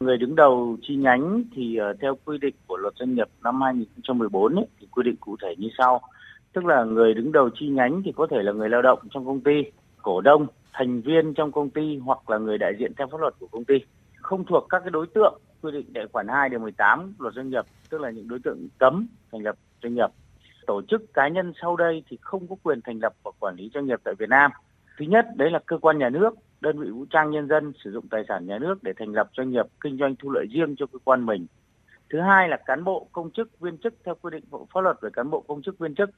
Người 0.00 0.18
đứng 0.18 0.34
đầu 0.34 0.76
chi 0.82 0.96
nhánh 0.96 1.44
thì 1.56 1.78
theo 2.00 2.18
quy 2.24 2.38
định 2.38 2.54
của 2.66 2.76
luật 2.76 2.94
doanh 2.96 3.14
nghiệp 3.14 3.28
năm 3.42 3.60
2014 3.60 4.54
ấy, 4.54 4.66
thì 4.80 4.86
quy 4.90 5.02
định 5.02 5.16
cụ 5.20 5.36
thể 5.42 5.54
như 5.58 5.68
sau. 5.78 6.00
Tức 6.52 6.64
là 6.64 6.84
người 6.84 7.14
đứng 7.14 7.32
đầu 7.32 7.50
chi 7.60 7.68
nhánh 7.68 8.02
thì 8.04 8.12
có 8.16 8.26
thể 8.30 8.42
là 8.42 8.52
người 8.52 8.68
lao 8.68 8.82
động 8.82 8.98
trong 9.10 9.26
công 9.26 9.40
ty, 9.40 9.52
cổ 10.02 10.20
đông 10.20 10.46
thành 10.72 11.00
viên 11.00 11.34
trong 11.34 11.52
công 11.52 11.70
ty 11.70 11.96
hoặc 12.04 12.30
là 12.30 12.38
người 12.38 12.58
đại 12.58 12.72
diện 12.78 12.92
theo 12.98 13.08
pháp 13.12 13.20
luật 13.20 13.34
của 13.38 13.46
công 13.46 13.64
ty 13.64 13.74
không 14.30 14.44
thuộc 14.44 14.66
các 14.68 14.78
cái 14.84 14.90
đối 14.90 15.06
tượng 15.06 15.40
quy 15.62 15.72
định 15.72 15.86
tại 15.94 16.04
khoản 16.12 16.28
2 16.28 16.48
điều 16.48 16.60
18 16.60 17.14
luật 17.18 17.34
doanh 17.34 17.50
nghiệp, 17.50 17.64
tức 17.88 18.00
là 18.00 18.10
những 18.10 18.28
đối 18.28 18.38
tượng 18.38 18.68
cấm 18.78 19.06
thành 19.32 19.42
lập 19.42 19.56
doanh 19.82 19.94
nghiệp. 19.94 20.10
Tổ 20.66 20.82
chức 20.88 21.14
cá 21.14 21.28
nhân 21.28 21.52
sau 21.62 21.76
đây 21.76 22.02
thì 22.08 22.18
không 22.20 22.48
có 22.48 22.56
quyền 22.62 22.80
thành 22.84 22.98
lập 23.02 23.14
và 23.24 23.30
quản 23.40 23.56
lý 23.56 23.70
doanh 23.74 23.86
nghiệp 23.86 24.00
tại 24.04 24.14
Việt 24.18 24.28
Nam. 24.28 24.50
Thứ 24.98 25.04
nhất, 25.04 25.26
đấy 25.36 25.50
là 25.50 25.58
cơ 25.66 25.78
quan 25.78 25.98
nhà 25.98 26.10
nước, 26.10 26.34
đơn 26.60 26.78
vị 26.78 26.90
vũ 26.90 27.04
trang 27.10 27.30
nhân 27.30 27.48
dân 27.48 27.72
sử 27.84 27.92
dụng 27.92 28.08
tài 28.08 28.24
sản 28.28 28.46
nhà 28.46 28.58
nước 28.58 28.82
để 28.82 28.92
thành 28.98 29.12
lập 29.12 29.30
doanh 29.36 29.50
nghiệp, 29.50 29.66
kinh 29.80 29.98
doanh 29.98 30.14
thu 30.16 30.30
lợi 30.30 30.46
riêng 30.50 30.74
cho 30.76 30.86
cơ 30.86 30.98
quan 31.04 31.26
mình. 31.26 31.46
Thứ 32.10 32.20
hai 32.20 32.48
là 32.48 32.56
cán 32.56 32.84
bộ 32.84 33.08
công 33.12 33.30
chức 33.30 33.60
viên 33.60 33.78
chức 33.78 33.94
theo 34.04 34.14
quy 34.14 34.30
định 34.30 34.44
của 34.50 34.66
pháp 34.74 34.80
luật 34.80 34.96
về 35.00 35.10
cán 35.12 35.30
bộ 35.30 35.44
công 35.48 35.62
chức 35.62 35.78
viên 35.78 35.94
chức. 35.94 36.10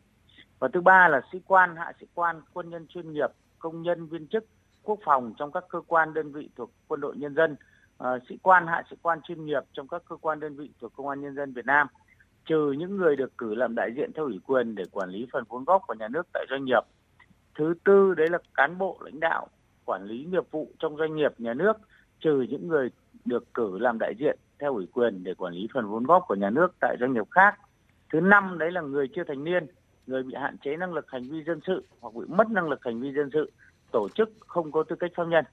Và 0.59 0.69
thứ 0.73 0.81
ba 0.81 1.09
là 1.09 1.21
sĩ 1.33 1.39
quan, 1.47 1.77
hạ 1.77 1.93
sĩ 2.01 2.07
quan, 2.15 2.41
quân 2.53 2.71
nhân 2.71 2.87
chuyên 2.87 3.13
nghiệp, 3.13 3.31
công 3.59 3.83
nhân 3.83 4.07
viên 4.07 4.27
chức, 4.27 4.45
quốc 4.83 4.99
phòng 5.05 5.35
trong 5.39 5.53
các 5.53 5.65
cơ 5.69 5.81
quan 5.87 6.15
đơn 6.15 6.33
vị 6.33 6.49
thuộc 6.57 6.71
quân 6.89 7.01
đội 7.01 7.17
nhân 7.17 7.35
dân 7.35 7.57
uh, 8.03 8.23
sĩ 8.29 8.39
quan 8.43 8.67
hạ 8.67 8.83
sĩ 8.91 8.97
quan 9.03 9.21
chuyên 9.23 9.45
nghiệp 9.45 9.63
trong 9.73 9.89
các 9.89 10.03
cơ 10.09 10.17
quan 10.17 10.41
đơn 10.41 10.57
vị 10.57 10.71
thuộc 10.81 10.93
công 10.97 11.09
an 11.09 11.21
nhân 11.21 11.35
dân 11.35 11.53
Việt 11.53 11.67
Nam 11.67 11.87
trừ 12.47 12.73
những 12.79 12.97
người 12.97 13.17
được 13.17 13.39
cử 13.39 13.55
làm 13.55 13.75
đại 13.75 13.91
diện 13.97 14.11
theo 14.15 14.25
ủy 14.25 14.41
quyền 14.47 14.75
để 14.75 14.85
quản 14.91 15.09
lý 15.09 15.27
phần 15.33 15.45
vốn 15.49 15.65
góp 15.65 15.83
của 15.87 15.95
nhà 15.95 16.09
nước 16.09 16.27
tại 16.33 16.47
doanh 16.51 16.65
nghiệp. 16.65 16.83
Thứ 17.59 17.75
tư 17.85 18.15
đấy 18.15 18.29
là 18.31 18.39
cán 18.55 18.79
bộ 18.79 18.99
lãnh 19.01 19.21
đạo 19.21 19.47
quản 19.85 20.05
lý 20.05 20.25
nghiệp 20.25 20.51
vụ 20.51 20.71
trong 20.79 20.97
doanh 20.97 21.17
nghiệp 21.17 21.33
nhà 21.39 21.55
nước 21.55 21.73
trừ 22.21 22.47
những 22.49 22.69
người 22.69 22.91
được 23.25 23.55
cử 23.55 23.79
làm 23.79 23.99
đại 23.99 24.15
diện 24.19 24.39
theo 24.59 24.75
ủy 24.75 24.87
quyền 24.93 25.25
để 25.25 25.35
quản 25.35 25.55
lý 25.55 25.69
phần 25.75 25.89
vốn 25.89 26.05
góp 26.05 26.25
của 26.29 26.35
nhà 26.35 26.51
nước 26.51 26.75
tại 26.81 26.97
doanh 27.01 27.13
nghiệp 27.13 27.31
khác. 27.31 27.59
Thứ 28.13 28.21
năm 28.21 28.59
đấy 28.59 28.73
là 28.73 28.81
người 28.81 29.09
chưa 29.09 29.25
thành 29.25 29.45
niên 29.45 29.67
người 30.07 30.23
bị 30.23 30.35
hạn 30.35 30.57
chế 30.59 30.77
năng 30.77 30.95
lực 30.95 31.11
hành 31.11 31.23
vi 31.23 31.43
dân 31.47 31.61
sự 31.67 31.85
hoặc 32.01 32.15
bị 32.15 32.25
mất 32.29 32.51
năng 32.51 32.69
lực 32.69 32.85
hành 32.85 33.01
vi 33.01 33.13
dân 33.13 33.31
sự 33.33 33.53
tổ 33.93 34.09
chức 34.09 34.31
không 34.41 34.73
có 34.73 34.83
tư 34.83 34.97
cách 34.97 35.11
pháp 35.15 35.25
nhân 35.25 35.45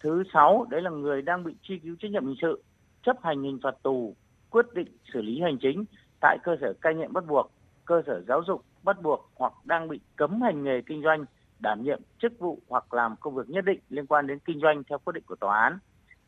thứ 0.00 0.22
sáu, 0.32 0.66
đấy 0.70 0.82
là 0.82 0.90
người 0.90 1.22
đang 1.22 1.44
bị 1.44 1.54
truy 1.62 1.78
cứu 1.78 1.96
trách 2.00 2.10
nhiệm 2.10 2.26
hình 2.26 2.36
sự, 2.42 2.62
chấp 3.02 3.16
hành 3.22 3.42
hình 3.42 3.58
phạt 3.62 3.74
tù, 3.82 4.14
quyết 4.50 4.66
định 4.74 4.96
xử 5.12 5.22
lý 5.22 5.40
hành 5.40 5.58
chính 5.58 5.84
tại 6.20 6.38
cơ 6.44 6.56
sở 6.60 6.72
cai 6.80 6.94
nghiện 6.94 7.12
bắt 7.12 7.26
buộc, 7.26 7.50
cơ 7.84 8.02
sở 8.06 8.22
giáo 8.28 8.42
dục 8.46 8.64
bắt 8.82 9.02
buộc 9.02 9.30
hoặc 9.34 9.52
đang 9.64 9.88
bị 9.88 10.00
cấm 10.16 10.42
hành 10.42 10.64
nghề 10.64 10.80
kinh 10.86 11.02
doanh, 11.02 11.24
đảm 11.60 11.82
nhiệm 11.82 12.00
chức 12.18 12.38
vụ 12.38 12.58
hoặc 12.68 12.94
làm 12.94 13.14
công 13.20 13.34
việc 13.34 13.50
nhất 13.50 13.64
định 13.64 13.80
liên 13.88 14.06
quan 14.06 14.26
đến 14.26 14.38
kinh 14.38 14.60
doanh 14.60 14.82
theo 14.84 14.98
quyết 14.98 15.12
định 15.14 15.24
của 15.26 15.36
tòa 15.36 15.62
án. 15.62 15.78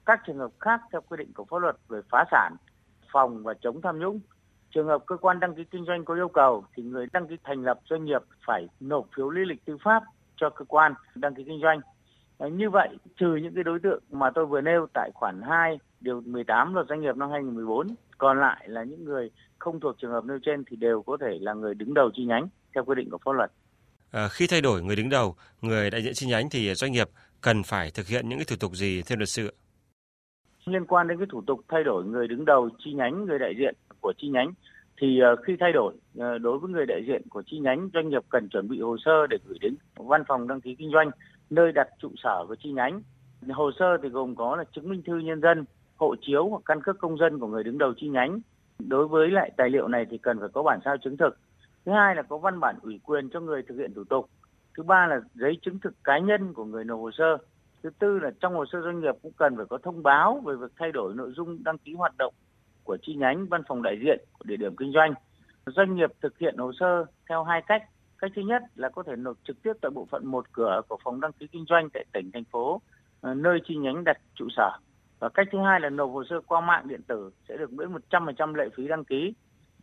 Các 0.07 0.21
trường 0.27 0.39
hợp 0.39 0.51
khác 0.61 0.81
theo 0.93 1.01
quy 1.01 1.17
định 1.17 1.33
của 1.35 1.45
pháp 1.45 1.59
luật 1.59 1.77
về 1.89 2.01
phá 2.11 2.25
sản, 2.31 2.57
phòng 3.13 3.43
và 3.43 3.55
chống 3.55 3.81
tham 3.83 3.99
nhũng. 3.99 4.21
Trường 4.71 4.87
hợp 4.87 5.03
cơ 5.07 5.17
quan 5.17 5.41
đăng 5.41 5.55
ký 5.55 5.65
kinh 5.65 5.85
doanh 5.85 6.05
có 6.05 6.15
yêu 6.15 6.29
cầu 6.29 6.65
thì 6.75 6.83
người 6.83 7.07
đăng 7.13 7.27
ký 7.27 7.37
thành 7.45 7.65
lập 7.65 7.81
doanh 7.85 8.05
nghiệp 8.05 8.23
phải 8.47 8.69
nộp 8.81 9.07
phiếu 9.17 9.31
lý 9.31 9.45
lịch 9.45 9.65
tư 9.65 9.77
pháp 9.85 10.03
cho 10.37 10.51
cơ 10.51 10.65
quan 10.65 10.95
đăng 11.15 11.35
ký 11.35 11.45
kinh 11.45 11.61
doanh 11.63 11.81
như 12.49 12.71
vậy 12.71 12.89
trừ 13.17 13.37
những 13.37 13.55
cái 13.55 13.65
đối 13.65 13.79
tượng 13.81 14.03
mà 14.11 14.31
tôi 14.35 14.47
vừa 14.47 14.61
nêu 14.61 14.87
tại 14.95 15.11
khoản 15.15 15.41
2 15.43 15.79
điều 16.01 16.21
18 16.21 16.75
luật 16.75 16.87
doanh 16.89 17.01
nghiệp 17.01 17.17
năm 17.17 17.31
2014 17.31 17.87
còn 18.19 18.41
lại 18.41 18.69
là 18.69 18.85
những 18.85 19.05
người 19.05 19.31
không 19.59 19.81
thuộc 19.81 19.97
trường 19.99 20.11
hợp 20.11 20.25
nêu 20.25 20.39
trên 20.43 20.65
thì 20.71 20.77
đều 20.77 21.03
có 21.03 21.17
thể 21.21 21.39
là 21.41 21.55
người 21.55 21.75
đứng 21.75 21.95
đầu 21.95 22.11
chi 22.15 22.25
nhánh 22.25 22.49
theo 22.75 22.85
quy 22.85 22.95
định 22.95 23.11
của 23.11 23.19
pháp 23.25 23.33
luật. 23.33 23.53
À, 24.11 24.29
khi 24.29 24.47
thay 24.47 24.61
đổi 24.61 24.83
người 24.83 24.97
đứng 24.97 25.09
đầu, 25.09 25.35
người 25.61 25.91
đại 25.91 26.03
diện 26.03 26.15
chi 26.15 26.27
nhánh 26.27 26.51
thì 26.51 26.75
doanh 26.75 26.93
nghiệp 26.93 27.09
cần 27.41 27.63
phải 27.63 27.91
thực 27.91 28.07
hiện 28.07 28.29
những 28.29 28.39
cái 28.39 28.47
thủ 28.49 28.57
tục 28.61 28.73
gì 28.73 29.03
theo 29.03 29.19
luật 29.19 29.29
sư? 29.29 29.53
Liên 30.65 30.87
quan 30.87 31.09
đến 31.09 31.19
cái 31.19 31.27
thủ 31.31 31.43
tục 31.47 31.61
thay 31.69 31.85
đổi 31.85 32.05
người 32.05 32.29
đứng 32.29 32.45
đầu 32.45 32.69
chi 32.79 32.93
nhánh, 32.93 33.25
người 33.25 33.39
đại 33.39 33.55
diện 33.59 33.75
của 34.01 34.13
chi 34.19 34.29
nhánh 34.29 34.53
thì 35.01 35.21
uh, 35.33 35.39
khi 35.47 35.57
thay 35.61 35.73
đổi 35.73 35.95
đối 36.15 36.59
với 36.59 36.71
người 36.71 36.87
đại 36.87 37.01
diện 37.07 37.23
của 37.31 37.43
chi 37.47 37.59
nhánh 37.59 37.91
doanh 37.95 38.09
nghiệp 38.09 38.23
cần 38.29 38.49
chuẩn 38.49 38.69
bị 38.69 38.81
hồ 38.81 38.97
sơ 39.05 39.27
để 39.27 39.39
gửi 39.47 39.59
đến 39.61 39.75
văn 39.97 40.23
phòng 40.29 40.49
đăng 40.49 40.61
ký 40.61 40.75
kinh 40.79 40.91
doanh 40.91 41.11
nơi 41.51 41.73
đặt 41.73 41.89
trụ 41.99 42.11
sở 42.17 42.45
của 42.49 42.57
chi 42.57 42.73
nhánh. 42.73 43.03
Hồ 43.49 43.71
sơ 43.79 43.97
thì 44.03 44.09
gồm 44.09 44.37
có 44.37 44.57
là 44.57 44.65
chứng 44.73 44.89
minh 44.89 45.03
thư 45.03 45.19
nhân 45.19 45.41
dân, 45.41 45.65
hộ 45.97 46.15
chiếu 46.21 46.49
hoặc 46.49 46.63
căn 46.65 46.83
cước 46.83 46.99
công 46.99 47.19
dân 47.19 47.39
của 47.39 47.47
người 47.47 47.65
đứng 47.65 47.79
đầu 47.79 47.93
chi 47.97 48.09
nhánh. 48.09 48.41
Đối 48.79 49.09
với 49.09 49.31
lại 49.31 49.51
tài 49.57 49.71
liệu 49.71 49.89
này 49.89 50.07
thì 50.11 50.19
cần 50.19 50.41
phải 50.41 50.49
có 50.49 50.63
bản 50.63 50.81
sao 50.85 50.97
chứng 50.97 51.17
thực. 51.17 51.39
Thứ 51.85 51.93
hai 51.93 52.15
là 52.15 52.23
có 52.23 52.39
văn 52.39 52.61
bản 52.61 52.77
ủy 52.83 53.01
quyền 53.05 53.31
cho 53.31 53.41
người 53.41 53.63
thực 53.63 53.77
hiện 53.79 53.95
thủ 53.95 54.05
tục. 54.05 54.27
Thứ 54.77 54.83
ba 54.83 55.07
là 55.07 55.21
giấy 55.35 55.59
chứng 55.63 55.79
thực 55.79 55.95
cá 56.05 56.19
nhân 56.19 56.55
của 56.55 56.65
người 56.65 56.85
nộp 56.85 57.01
hồ 57.01 57.11
sơ. 57.11 57.37
Thứ 57.83 57.91
tư 57.99 58.19
là 58.19 58.31
trong 58.41 58.55
hồ 58.55 58.65
sơ 58.73 58.81
doanh 58.81 59.01
nghiệp 59.01 59.15
cũng 59.23 59.33
cần 59.37 59.57
phải 59.57 59.67
có 59.71 59.79
thông 59.79 60.03
báo 60.03 60.43
về 60.47 60.57
việc 60.57 60.73
thay 60.79 60.93
đổi 60.93 61.15
nội 61.15 61.33
dung 61.37 61.65
đăng 61.65 61.79
ký 61.79 61.95
hoạt 61.95 62.13
động 62.19 62.35
của 62.85 62.97
chi 63.03 63.15
nhánh 63.15 63.47
văn 63.47 63.63
phòng 63.69 63.83
đại 63.83 63.99
diện 64.03 64.19
của 64.33 64.45
địa 64.45 64.57
điểm 64.57 64.77
kinh 64.77 64.93
doanh. 64.93 65.15
Doanh 65.67 65.97
nghiệp 65.97 66.13
thực 66.21 66.39
hiện 66.39 66.57
hồ 66.59 66.73
sơ 66.81 67.05
theo 67.29 67.45
hai 67.45 67.63
cách. 67.67 67.83
Cách 68.21 68.31
thứ 68.37 68.43
nhất 68.43 68.63
là 68.75 68.89
có 68.89 69.03
thể 69.03 69.17
nộp 69.17 69.37
trực 69.45 69.63
tiếp 69.63 69.73
tại 69.83 69.91
bộ 69.91 70.07
phận 70.11 70.27
một 70.27 70.53
cửa 70.53 70.81
của 70.89 70.99
phòng 71.05 71.21
đăng 71.21 71.33
ký 71.33 71.47
kinh 71.53 71.65
doanh 71.69 71.91
tại 71.91 72.05
tỉnh, 72.13 72.31
thành 72.33 72.45
phố, 72.45 72.81
ờ, 73.21 73.35
nơi 73.35 73.59
chi 73.69 73.77
nhánh 73.77 74.05
đặt 74.05 74.19
trụ 74.35 74.49
sở. 74.57 74.71
Và 75.19 75.29
cách 75.29 75.47
thứ 75.53 75.59
hai 75.59 75.81
là 75.81 75.91
nộp 75.91 76.11
hồ 76.11 76.25
sơ 76.31 76.41
qua 76.47 76.61
mạng 76.61 76.89
điện 76.89 77.03
tử 77.03 77.31
sẽ 77.49 77.57
được 77.57 77.73
miễn 77.73 77.93
100% 77.93 78.55
lệ 78.55 78.69
phí 78.77 78.89
đăng 78.89 79.05
ký. 79.05 79.35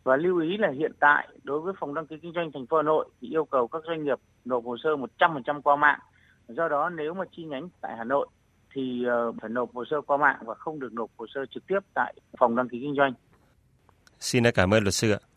Và 0.04 0.16
lưu 0.16 0.40
ý 0.40 0.56
là 0.56 0.70
hiện 0.70 0.92
tại 1.00 1.28
đối 1.42 1.60
với 1.60 1.74
phòng 1.80 1.94
đăng 1.94 2.06
ký 2.06 2.16
kinh 2.22 2.32
doanh 2.32 2.52
thành 2.52 2.66
phố 2.66 2.76
Hà 2.76 2.82
Nội 2.82 3.08
thì 3.20 3.28
yêu 3.28 3.44
cầu 3.44 3.68
các 3.68 3.82
doanh 3.86 4.04
nghiệp 4.04 4.18
nộp 4.44 4.64
hồ 4.64 4.76
sơ 4.84 4.96
100% 4.96 5.62
qua 5.62 5.76
mạng. 5.76 6.00
Do 6.48 6.68
đó 6.68 6.90
nếu 6.90 7.14
mà 7.14 7.24
chi 7.36 7.44
nhánh 7.44 7.68
tại 7.80 7.96
Hà 7.96 8.04
Nội 8.04 8.28
thì 8.74 9.04
ờ, 9.04 9.32
phải 9.40 9.50
nộp 9.50 9.74
hồ 9.74 9.84
sơ 9.90 10.00
qua 10.00 10.16
mạng 10.16 10.38
và 10.44 10.54
không 10.54 10.78
được 10.78 10.92
nộp 10.92 11.10
hồ 11.16 11.26
sơ 11.34 11.46
trực 11.50 11.66
tiếp 11.66 11.78
tại 11.94 12.14
phòng 12.38 12.56
đăng 12.56 12.68
ký 12.68 12.80
kinh 12.80 12.94
doanh. 12.94 13.12
Xin 14.18 14.44
cảm 14.54 14.74
ơn 14.74 14.82
luật 14.82 14.94
sư 14.94 15.10
ạ. 15.10 15.27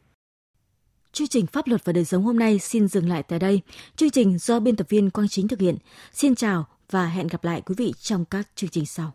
Chương 1.13 1.27
trình 1.27 1.47
Pháp 1.47 1.67
luật 1.67 1.85
và 1.85 1.93
đời 1.93 2.05
sống 2.05 2.23
hôm 2.23 2.39
nay 2.39 2.59
xin 2.59 2.87
dừng 2.87 3.09
lại 3.09 3.23
tại 3.23 3.39
đây. 3.39 3.61
Chương 3.95 4.09
trình 4.09 4.37
do 4.37 4.59
biên 4.59 4.75
tập 4.75 4.89
viên 4.89 5.09
Quang 5.09 5.27
Chính 5.27 5.47
thực 5.47 5.59
hiện. 5.59 5.77
Xin 6.13 6.35
chào 6.35 6.65
và 6.91 7.05
hẹn 7.05 7.27
gặp 7.27 7.43
lại 7.43 7.61
quý 7.65 7.75
vị 7.77 7.93
trong 8.01 8.25
các 8.25 8.47
chương 8.55 8.69
trình 8.69 8.85
sau. 8.85 9.13